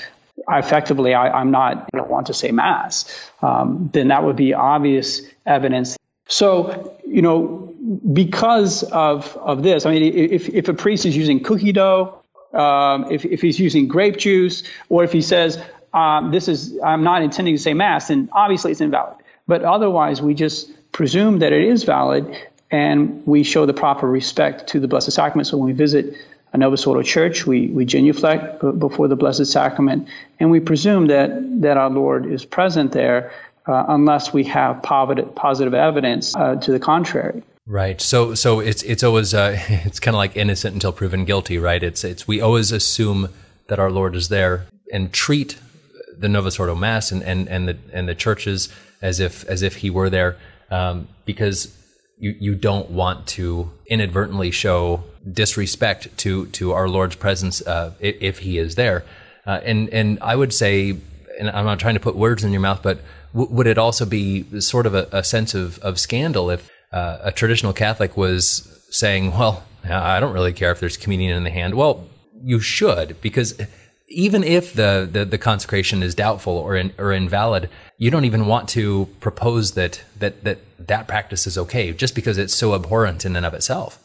effectively 0.49 1.13
I, 1.15 1.41
am 1.41 1.51
not 1.51 1.89
I 1.93 1.97
don't 1.97 2.11
want 2.11 2.29
to 2.29 2.35
say 2.35 2.51
mass 2.51 3.31
um, 3.43 3.91
then 3.93 4.09
that 4.09 4.25
would 4.25 4.37
be 4.37 4.55
obvious 4.55 5.23
evidence. 5.45 5.97
So 6.29 6.99
you 7.07 7.23
know 7.23 7.75
because 8.13 8.83
of 8.83 9.35
of 9.37 9.63
this 9.63 9.87
i 9.87 9.91
mean 9.91 10.03
if, 10.03 10.49
if 10.49 10.69
a 10.69 10.75
priest 10.75 11.07
is 11.07 11.17
using 11.17 11.43
cookie 11.43 11.73
dough 11.73 12.23
um, 12.53 13.11
if, 13.11 13.25
if 13.25 13.41
he's 13.41 13.59
using 13.59 13.89
grape 13.89 14.17
juice, 14.17 14.63
or 14.89 15.05
if 15.05 15.13
he 15.13 15.23
says, 15.23 15.63
um, 15.93 16.31
this 16.31 16.49
is, 16.49 16.79
I'm 16.85 17.03
not 17.03 17.23
intending 17.23 17.57
to 17.57 17.63
say 17.63 17.75
mass, 17.75 18.09
then 18.09 18.29
obviously 18.33 18.73
it's 18.73 18.81
invalid. 18.81 19.17
But 19.47 19.63
otherwise, 19.63 20.21
we 20.21 20.35
just 20.35 20.71
presume 20.93 21.41
that 21.41 21.53
it 21.53 21.65
is 21.65 21.85
valid 21.85 22.37
and 22.71 23.27
we 23.27 23.43
show 23.43 23.67
the 23.67 23.75
proper 23.75 24.07
respect 24.07 24.69
to 24.69 24.81
the 24.81 24.89
Blessed 24.89 25.13
Sacrament. 25.13 25.47
So 25.47 25.57
when 25.57 25.67
we 25.67 25.73
visit 25.73 26.17
a 26.53 26.59
Novus 26.59 26.87
Ordo 26.87 27.03
church, 27.03 27.47
we, 27.47 27.69
we 27.69 27.85
genuflect 27.85 28.61
before 28.61 29.09
the 29.09 29.17
Blessed 29.17 29.47
Sacrament 29.47 30.09
and 30.39 30.51
we 30.51 30.61
presume 30.61 31.07
that, 31.07 31.61
that 31.63 31.77
our 31.77 31.91
Lord 31.91 32.27
is 32.27 32.45
present 32.45 32.93
there 32.93 33.33
uh, 33.67 33.85
unless 33.89 34.33
we 34.33 34.45
have 34.45 34.83
positive, 34.83 35.35
positive 35.35 35.75
evidence 35.75 36.35
uh, 36.37 36.57
to 36.57 36.73
the 36.73 36.81
contrary. 36.81 37.43
Right. 37.69 38.01
So 38.01 38.35
so 38.35 38.61
it's 38.61 38.83
it's 38.83 39.03
always 39.03 39.35
uh, 39.35 39.57
it's 39.69 40.01
kind 40.01 40.15
of 40.15 40.19
like 40.19 40.37
innocent 40.37 40.73
until 40.75 40.93
proven 40.93 41.25
guilty, 41.25 41.59
right? 41.59 41.83
It's 41.83 42.03
it's 42.03 42.27
we 42.27 42.41
always 42.41 42.73
assume 42.73 43.29
that 43.69 43.79
our 43.79 43.91
Lord 43.91 44.17
is 44.17 44.29
there 44.31 44.67
and 44.91 45.13
treat 45.13 45.59
the 46.17 46.29
Novus 46.29 46.59
Ordo 46.59 46.75
Mass 46.75 47.13
and, 47.13 47.23
and, 47.23 47.47
and 47.49 47.69
the 47.69 47.77
and 47.93 48.09
the 48.09 48.15
churches 48.15 48.71
as 49.03 49.21
if 49.21 49.45
as 49.45 49.61
if 49.63 49.77
he 49.77 49.91
were 49.91 50.09
there. 50.09 50.39
um, 50.71 51.09
because 51.25 51.75
you, 52.19 52.35
you 52.41 52.55
don't 52.55 52.91
want 52.91 53.27
to 53.27 53.71
inadvertently 53.87 54.51
show 54.51 55.05
disrespect 55.31 56.17
to, 56.19 56.47
to 56.47 56.73
our 56.73 56.89
Lord's 56.89 57.17
presence 57.17 57.63
uh, 57.63 57.93
if, 58.01 58.41
he 58.41 58.59
is 58.59 58.75
there. 58.75 59.05
Uh, 59.47 59.61
and, 59.63 59.89
and 59.91 60.19
I 60.21 60.35
would 60.35 60.53
say, 60.53 60.97
and 61.39 61.51
I'm 61.51 61.65
not 61.65 61.79
trying 61.79 61.95
to 61.95 62.01
put 62.01 62.17
words 62.17 62.43
in 62.43 62.51
your 62.51 62.61
mouth, 62.61 62.83
but 62.83 62.99
w- 63.33 63.51
would 63.53 63.67
it 63.67 63.79
also 63.79 64.05
be 64.05 64.61
sort 64.61 64.85
of 64.87 64.95
a, 64.95 65.09
a 65.13 65.23
sense 65.23 65.55
of, 65.55 65.79
of 65.79 66.01
scandal 66.01 66.51
if 66.51 66.69
uh, 66.93 67.19
a 67.23 67.33
traditional 67.33 67.73
Catholic 67.73 68.17
was 68.17 68.69
saying, 68.91 69.33
well, 69.33 69.65
I 69.85 70.21
don't 70.21 70.33
really 70.33 70.53
care 70.53 70.71
if 70.71 70.81
there's 70.81 70.97
communion 70.97 71.37
in 71.37 71.45
the 71.45 71.51
hand? 71.51 71.75
Well, 71.75 72.09
you 72.43 72.61
should, 72.61 73.21
because 73.21 73.61
even 74.09 74.43
if 74.43 74.73
the, 74.73 75.09
the, 75.11 75.25
the 75.25 75.39
consecration 75.39 76.03
is 76.03 76.15
doubtful 76.15 76.55
or, 76.55 76.77
in, 76.77 76.93
or 76.99 77.13
invalid, 77.13 77.69
you 77.99 78.11
don't 78.11 78.25
even 78.25 78.47
want 78.47 78.69
to 78.71 79.07
propose 79.21 79.73
that, 79.73 80.03
that, 80.19 80.45
that 80.45 80.59
that 80.79 81.07
practice 81.09 81.47
is 81.47 81.59
okay 81.59 81.93
just 81.93 82.15
because 82.15 82.39
it's 82.39 82.55
so 82.55 82.75
abhorrent 82.75 83.25
in 83.25 83.37
and 83.37 83.45
of 83.45 83.55
itself. 83.55 83.99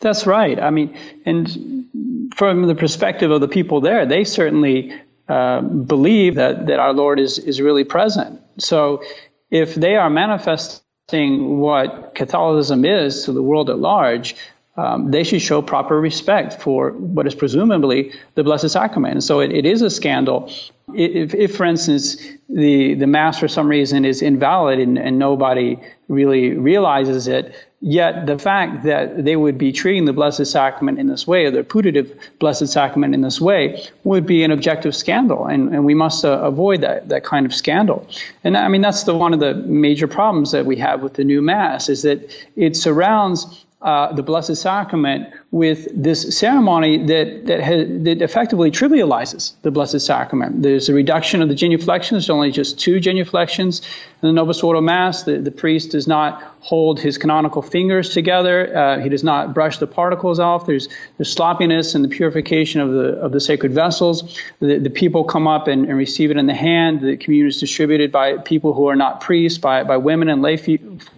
That's 0.00 0.26
right. 0.26 0.58
I 0.58 0.70
mean, 0.70 0.98
and 1.24 1.86
from 2.34 2.66
the 2.66 2.74
perspective 2.74 3.30
of 3.30 3.40
the 3.40 3.48
people 3.48 3.80
there, 3.80 4.06
they 4.06 4.24
certainly 4.24 4.92
uh, 5.28 5.60
believe 5.60 6.34
that, 6.34 6.66
that 6.66 6.80
our 6.80 6.92
Lord 6.92 7.20
is, 7.20 7.38
is 7.38 7.60
really 7.60 7.84
present. 7.84 8.40
So 8.58 9.02
if 9.50 9.76
they 9.76 9.94
are 9.94 10.10
manifesting 10.10 10.81
what 11.12 12.14
Catholicism 12.14 12.84
is 12.84 13.24
to 13.24 13.32
the 13.32 13.42
world 13.42 13.70
at 13.70 13.78
large, 13.78 14.34
um, 14.76 15.10
they 15.10 15.22
should 15.22 15.42
show 15.42 15.60
proper 15.60 16.00
respect 16.00 16.62
for 16.62 16.92
what 16.92 17.26
is 17.26 17.34
presumably 17.34 18.12
the 18.34 18.42
Blessed 18.42 18.70
Sacrament. 18.70 19.12
And 19.12 19.24
so 19.24 19.40
it, 19.40 19.52
it 19.52 19.66
is 19.66 19.82
a 19.82 19.90
scandal 19.90 20.50
if, 20.94 21.34
if, 21.34 21.56
for 21.56 21.64
instance, 21.64 22.16
the, 22.48 22.94
the 22.94 23.06
Mass 23.06 23.38
for 23.38 23.48
some 23.48 23.68
reason 23.68 24.04
is 24.04 24.22
invalid 24.22 24.78
and, 24.78 24.98
and 24.98 25.18
nobody 25.18 25.78
really 26.08 26.56
realizes 26.56 27.26
it, 27.28 27.54
yet 27.80 28.26
the 28.26 28.38
fact 28.38 28.84
that 28.84 29.24
they 29.24 29.34
would 29.34 29.58
be 29.58 29.72
treating 29.72 30.04
the 30.04 30.12
Blessed 30.12 30.46
Sacrament 30.46 30.98
in 30.98 31.08
this 31.08 31.26
way, 31.26 31.46
or 31.46 31.50
the 31.50 31.64
putative 31.64 32.16
Blessed 32.38 32.68
Sacrament 32.68 33.14
in 33.14 33.22
this 33.22 33.40
way, 33.40 33.82
would 34.04 34.26
be 34.26 34.44
an 34.44 34.50
objective 34.50 34.94
scandal. 34.94 35.46
And, 35.46 35.74
and 35.74 35.84
we 35.84 35.94
must 35.94 36.24
uh, 36.24 36.40
avoid 36.42 36.82
that, 36.82 37.08
that 37.08 37.24
kind 37.24 37.46
of 37.46 37.54
scandal. 37.54 38.06
And 38.44 38.56
I 38.56 38.68
mean, 38.68 38.82
that's 38.82 39.04
the, 39.04 39.14
one 39.14 39.34
of 39.34 39.40
the 39.40 39.54
major 39.54 40.06
problems 40.06 40.52
that 40.52 40.66
we 40.66 40.76
have 40.76 41.02
with 41.02 41.14
the 41.14 41.24
new 41.24 41.42
Mass, 41.42 41.88
is 41.88 42.02
that 42.02 42.32
it 42.54 42.76
surrounds 42.76 43.64
uh, 43.80 44.12
the 44.12 44.22
Blessed 44.22 44.56
Sacrament 44.56 45.32
with 45.52 45.86
this 45.94 46.38
ceremony 46.38 47.04
that 47.06 47.46
that, 47.46 47.60
has, 47.60 47.86
that 48.04 48.22
effectively 48.22 48.70
trivializes 48.70 49.52
the 49.60 49.70
Blessed 49.70 50.00
Sacrament. 50.00 50.62
There's 50.62 50.88
a 50.88 50.94
reduction 50.94 51.42
of 51.42 51.50
the 51.50 51.54
genuflections. 51.54 52.10
There's 52.10 52.30
only 52.30 52.50
just 52.50 52.80
two 52.80 53.00
genuflections 53.00 53.82
in 54.22 54.28
the 54.28 54.32
Novus 54.32 54.62
Ordo 54.62 54.80
Mass. 54.80 55.24
The, 55.24 55.38
the 55.38 55.50
priest 55.50 55.90
does 55.90 56.08
not 56.08 56.42
hold 56.60 56.98
his 56.98 57.18
canonical 57.18 57.60
fingers 57.60 58.08
together. 58.14 58.74
Uh, 58.74 59.00
he 59.00 59.10
does 59.10 59.22
not 59.22 59.52
brush 59.52 59.76
the 59.76 59.86
particles 59.86 60.40
off. 60.40 60.64
There's 60.64 60.88
there's 61.18 61.30
sloppiness 61.30 61.94
in 61.94 62.00
the 62.00 62.08
purification 62.08 62.80
of 62.80 62.90
the 62.92 63.08
of 63.20 63.32
the 63.32 63.40
sacred 63.40 63.72
vessels. 63.72 64.40
The, 64.60 64.78
the 64.78 64.90
people 64.90 65.24
come 65.24 65.46
up 65.46 65.68
and, 65.68 65.84
and 65.84 65.98
receive 65.98 66.30
it 66.30 66.38
in 66.38 66.46
the 66.46 66.54
hand. 66.54 67.02
The 67.02 67.18
communion 67.18 67.48
is 67.48 67.60
distributed 67.60 68.10
by 68.10 68.38
people 68.38 68.72
who 68.72 68.88
are 68.88 68.96
not 68.96 69.20
priests, 69.20 69.58
by 69.58 69.84
by 69.84 69.98
women 69.98 70.30
and 70.30 70.40
lay 70.40 70.56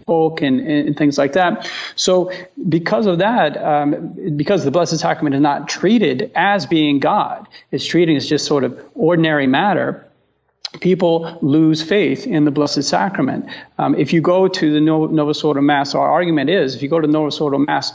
folk 0.06 0.42
and, 0.42 0.60
and 0.60 0.96
things 0.96 1.18
like 1.18 1.34
that. 1.34 1.70
So 1.94 2.32
because 2.68 3.06
of 3.06 3.18
that, 3.18 3.56
um, 3.62 4.14
because 4.36 4.64
the 4.64 4.70
Blessed 4.70 4.98
Sacrament 4.98 5.34
is 5.34 5.40
not 5.40 5.68
treated 5.68 6.32
as 6.34 6.66
being 6.66 6.98
God, 6.98 7.46
it's 7.70 7.84
treated 7.84 8.16
as 8.16 8.28
just 8.28 8.46
sort 8.46 8.64
of 8.64 8.80
ordinary 8.94 9.46
matter 9.46 10.06
people 10.80 11.38
lose 11.40 11.82
faith 11.82 12.26
in 12.26 12.44
the 12.44 12.50
Blessed 12.50 12.82
Sacrament. 12.82 13.46
Um, 13.78 13.94
if 13.94 14.12
you 14.12 14.20
go 14.20 14.48
to 14.48 14.72
the 14.72 14.80
Novus 14.80 15.44
Ordo 15.44 15.60
Mass, 15.60 15.94
our 15.94 16.10
argument 16.10 16.50
is 16.50 16.74
if 16.74 16.82
you 16.82 16.88
go 16.88 17.00
to 17.00 17.06
Novus 17.06 17.40
Ordo 17.40 17.58
Mass 17.58 17.92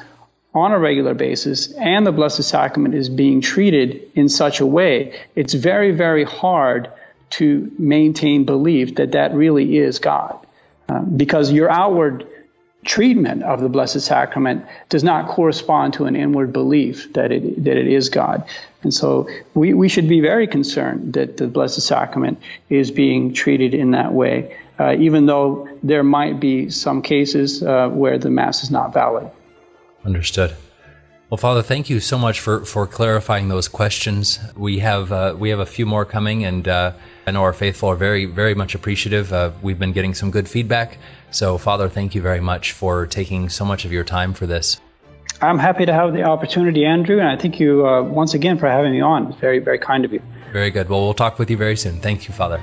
on 0.53 0.71
a 0.71 0.79
regular 0.79 1.13
basis 1.13 1.71
and 1.73 2.05
the 2.05 2.11
Blessed 2.11 2.43
Sacrament 2.43 2.95
is 2.95 3.09
being 3.09 3.41
treated 3.41 4.11
in 4.15 4.29
such 4.29 4.59
a 4.59 4.65
way, 4.65 5.19
it's 5.35 5.53
very, 5.53 5.91
very 5.91 6.23
hard 6.23 6.91
to 7.31 7.71
maintain 7.77 8.45
belief 8.45 8.95
that 8.95 9.11
that 9.11 9.33
really 9.33 9.77
is 9.77 9.99
God. 9.99 10.45
Um, 10.87 11.17
because 11.17 11.51
your 11.51 11.69
outward 11.69 12.27
treatment 12.85 13.43
of 13.43 13.59
the 13.59 13.69
Blessed 13.69 14.01
Sacrament 14.01 14.65
does 14.87 15.03
not 15.03 15.27
correspond 15.27 15.93
to 15.93 16.05
an 16.05 16.15
inward 16.15 16.53
belief 16.53 17.11
that 17.13 17.31
it, 17.31 17.63
that 17.63 17.77
it 17.77 17.87
is 17.87 18.09
God. 18.09 18.45
And 18.83 18.93
so 18.93 19.27
we, 19.53 19.73
we 19.73 19.89
should 19.89 20.07
be 20.07 20.21
very 20.21 20.47
concerned 20.47 21.13
that 21.13 21.37
the 21.37 21.47
Blessed 21.47 21.81
Sacrament 21.81 22.39
is 22.69 22.91
being 22.91 23.33
treated 23.33 23.73
in 23.73 23.91
that 23.91 24.13
way, 24.13 24.57
uh, 24.79 24.95
even 24.97 25.25
though 25.25 25.67
there 25.83 26.03
might 26.03 26.39
be 26.39 26.69
some 26.69 27.01
cases 27.01 27.61
uh, 27.61 27.89
where 27.89 28.17
the 28.17 28.29
Mass 28.29 28.63
is 28.63 28.71
not 28.71 28.93
valid. 28.93 29.29
Understood. 30.05 30.55
Well, 31.29 31.37
Father, 31.37 31.61
thank 31.61 31.89
you 31.89 31.99
so 31.99 32.17
much 32.17 32.39
for, 32.39 32.65
for 32.65 32.87
clarifying 32.87 33.49
those 33.49 33.67
questions. 33.67 34.39
We 34.55 34.79
have 34.79 35.11
uh, 35.11 35.35
we 35.37 35.49
have 35.51 35.59
a 35.59 35.65
few 35.65 35.85
more 35.85 36.03
coming, 36.03 36.43
and 36.43 36.67
uh, 36.67 36.93
I 37.29 37.31
know 37.31 37.43
our 37.43 37.53
faithful 37.53 37.89
are 37.89 37.95
very 37.95 38.25
very 38.25 38.55
much 38.55 38.73
appreciative. 38.73 39.31
Uh, 39.31 39.51
we've 39.61 39.77
been 39.77 39.91
getting 39.91 40.15
some 40.15 40.31
good 40.31 40.49
feedback. 40.49 40.97
So, 41.29 41.59
Father, 41.59 41.87
thank 41.87 42.15
you 42.15 42.23
very 42.23 42.39
much 42.39 42.71
for 42.71 43.05
taking 43.05 43.49
so 43.49 43.63
much 43.63 43.85
of 43.85 43.91
your 43.91 44.03
time 44.03 44.33
for 44.33 44.47
this. 44.47 44.81
I'm 45.39 45.59
happy 45.59 45.85
to 45.85 45.93
have 45.93 46.13
the 46.13 46.23
opportunity, 46.23 46.85
Andrew, 46.85 47.19
and 47.19 47.27
I 47.27 47.37
thank 47.37 47.59
you 47.59 47.87
uh, 47.87 48.01
once 48.01 48.33
again 48.33 48.57
for 48.57 48.67
having 48.67 48.93
me 48.93 49.01
on. 49.01 49.27
It's 49.27 49.39
very 49.39 49.59
very 49.59 49.77
kind 49.77 50.05
of 50.05 50.11
you. 50.11 50.23
Very 50.51 50.71
good. 50.71 50.89
Well, 50.89 51.01
we'll 51.01 51.13
talk 51.13 51.37
with 51.37 51.51
you 51.51 51.57
very 51.57 51.77
soon. 51.77 51.99
Thank 51.99 52.27
you, 52.27 52.33
Father. 52.33 52.59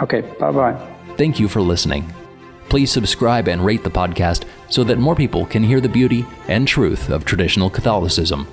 Okay. 0.00 0.22
Bye 0.40 0.50
bye. 0.50 0.94
Thank 1.18 1.38
you 1.38 1.46
for 1.46 1.60
listening. 1.60 2.10
Please 2.70 2.90
subscribe 2.90 3.48
and 3.48 3.62
rate 3.62 3.84
the 3.84 3.90
podcast 3.90 4.48
so 4.70 4.82
that 4.84 4.96
more 4.96 5.14
people 5.14 5.44
can 5.44 5.62
hear 5.62 5.82
the 5.82 5.90
beauty 5.90 6.24
and 6.48 6.66
truth 6.66 7.10
of 7.10 7.26
traditional 7.26 7.68
Catholicism. 7.68 8.48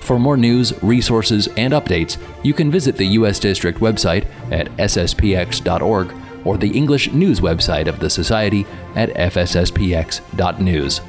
For 0.00 0.18
more 0.18 0.36
news, 0.36 0.82
resources, 0.82 1.48
and 1.56 1.72
updates, 1.72 2.16
you 2.42 2.52
can 2.52 2.70
visit 2.70 2.96
the 2.96 3.06
U.S. 3.06 3.38
District 3.38 3.78
website 3.78 4.26
at 4.50 4.68
sspx.org 4.76 6.14
or 6.44 6.56
the 6.56 6.70
English 6.70 7.12
news 7.12 7.40
website 7.40 7.86
of 7.86 8.00
the 8.00 8.10
Society 8.10 8.66
at 8.96 9.10
fsspx.news. 9.10 11.00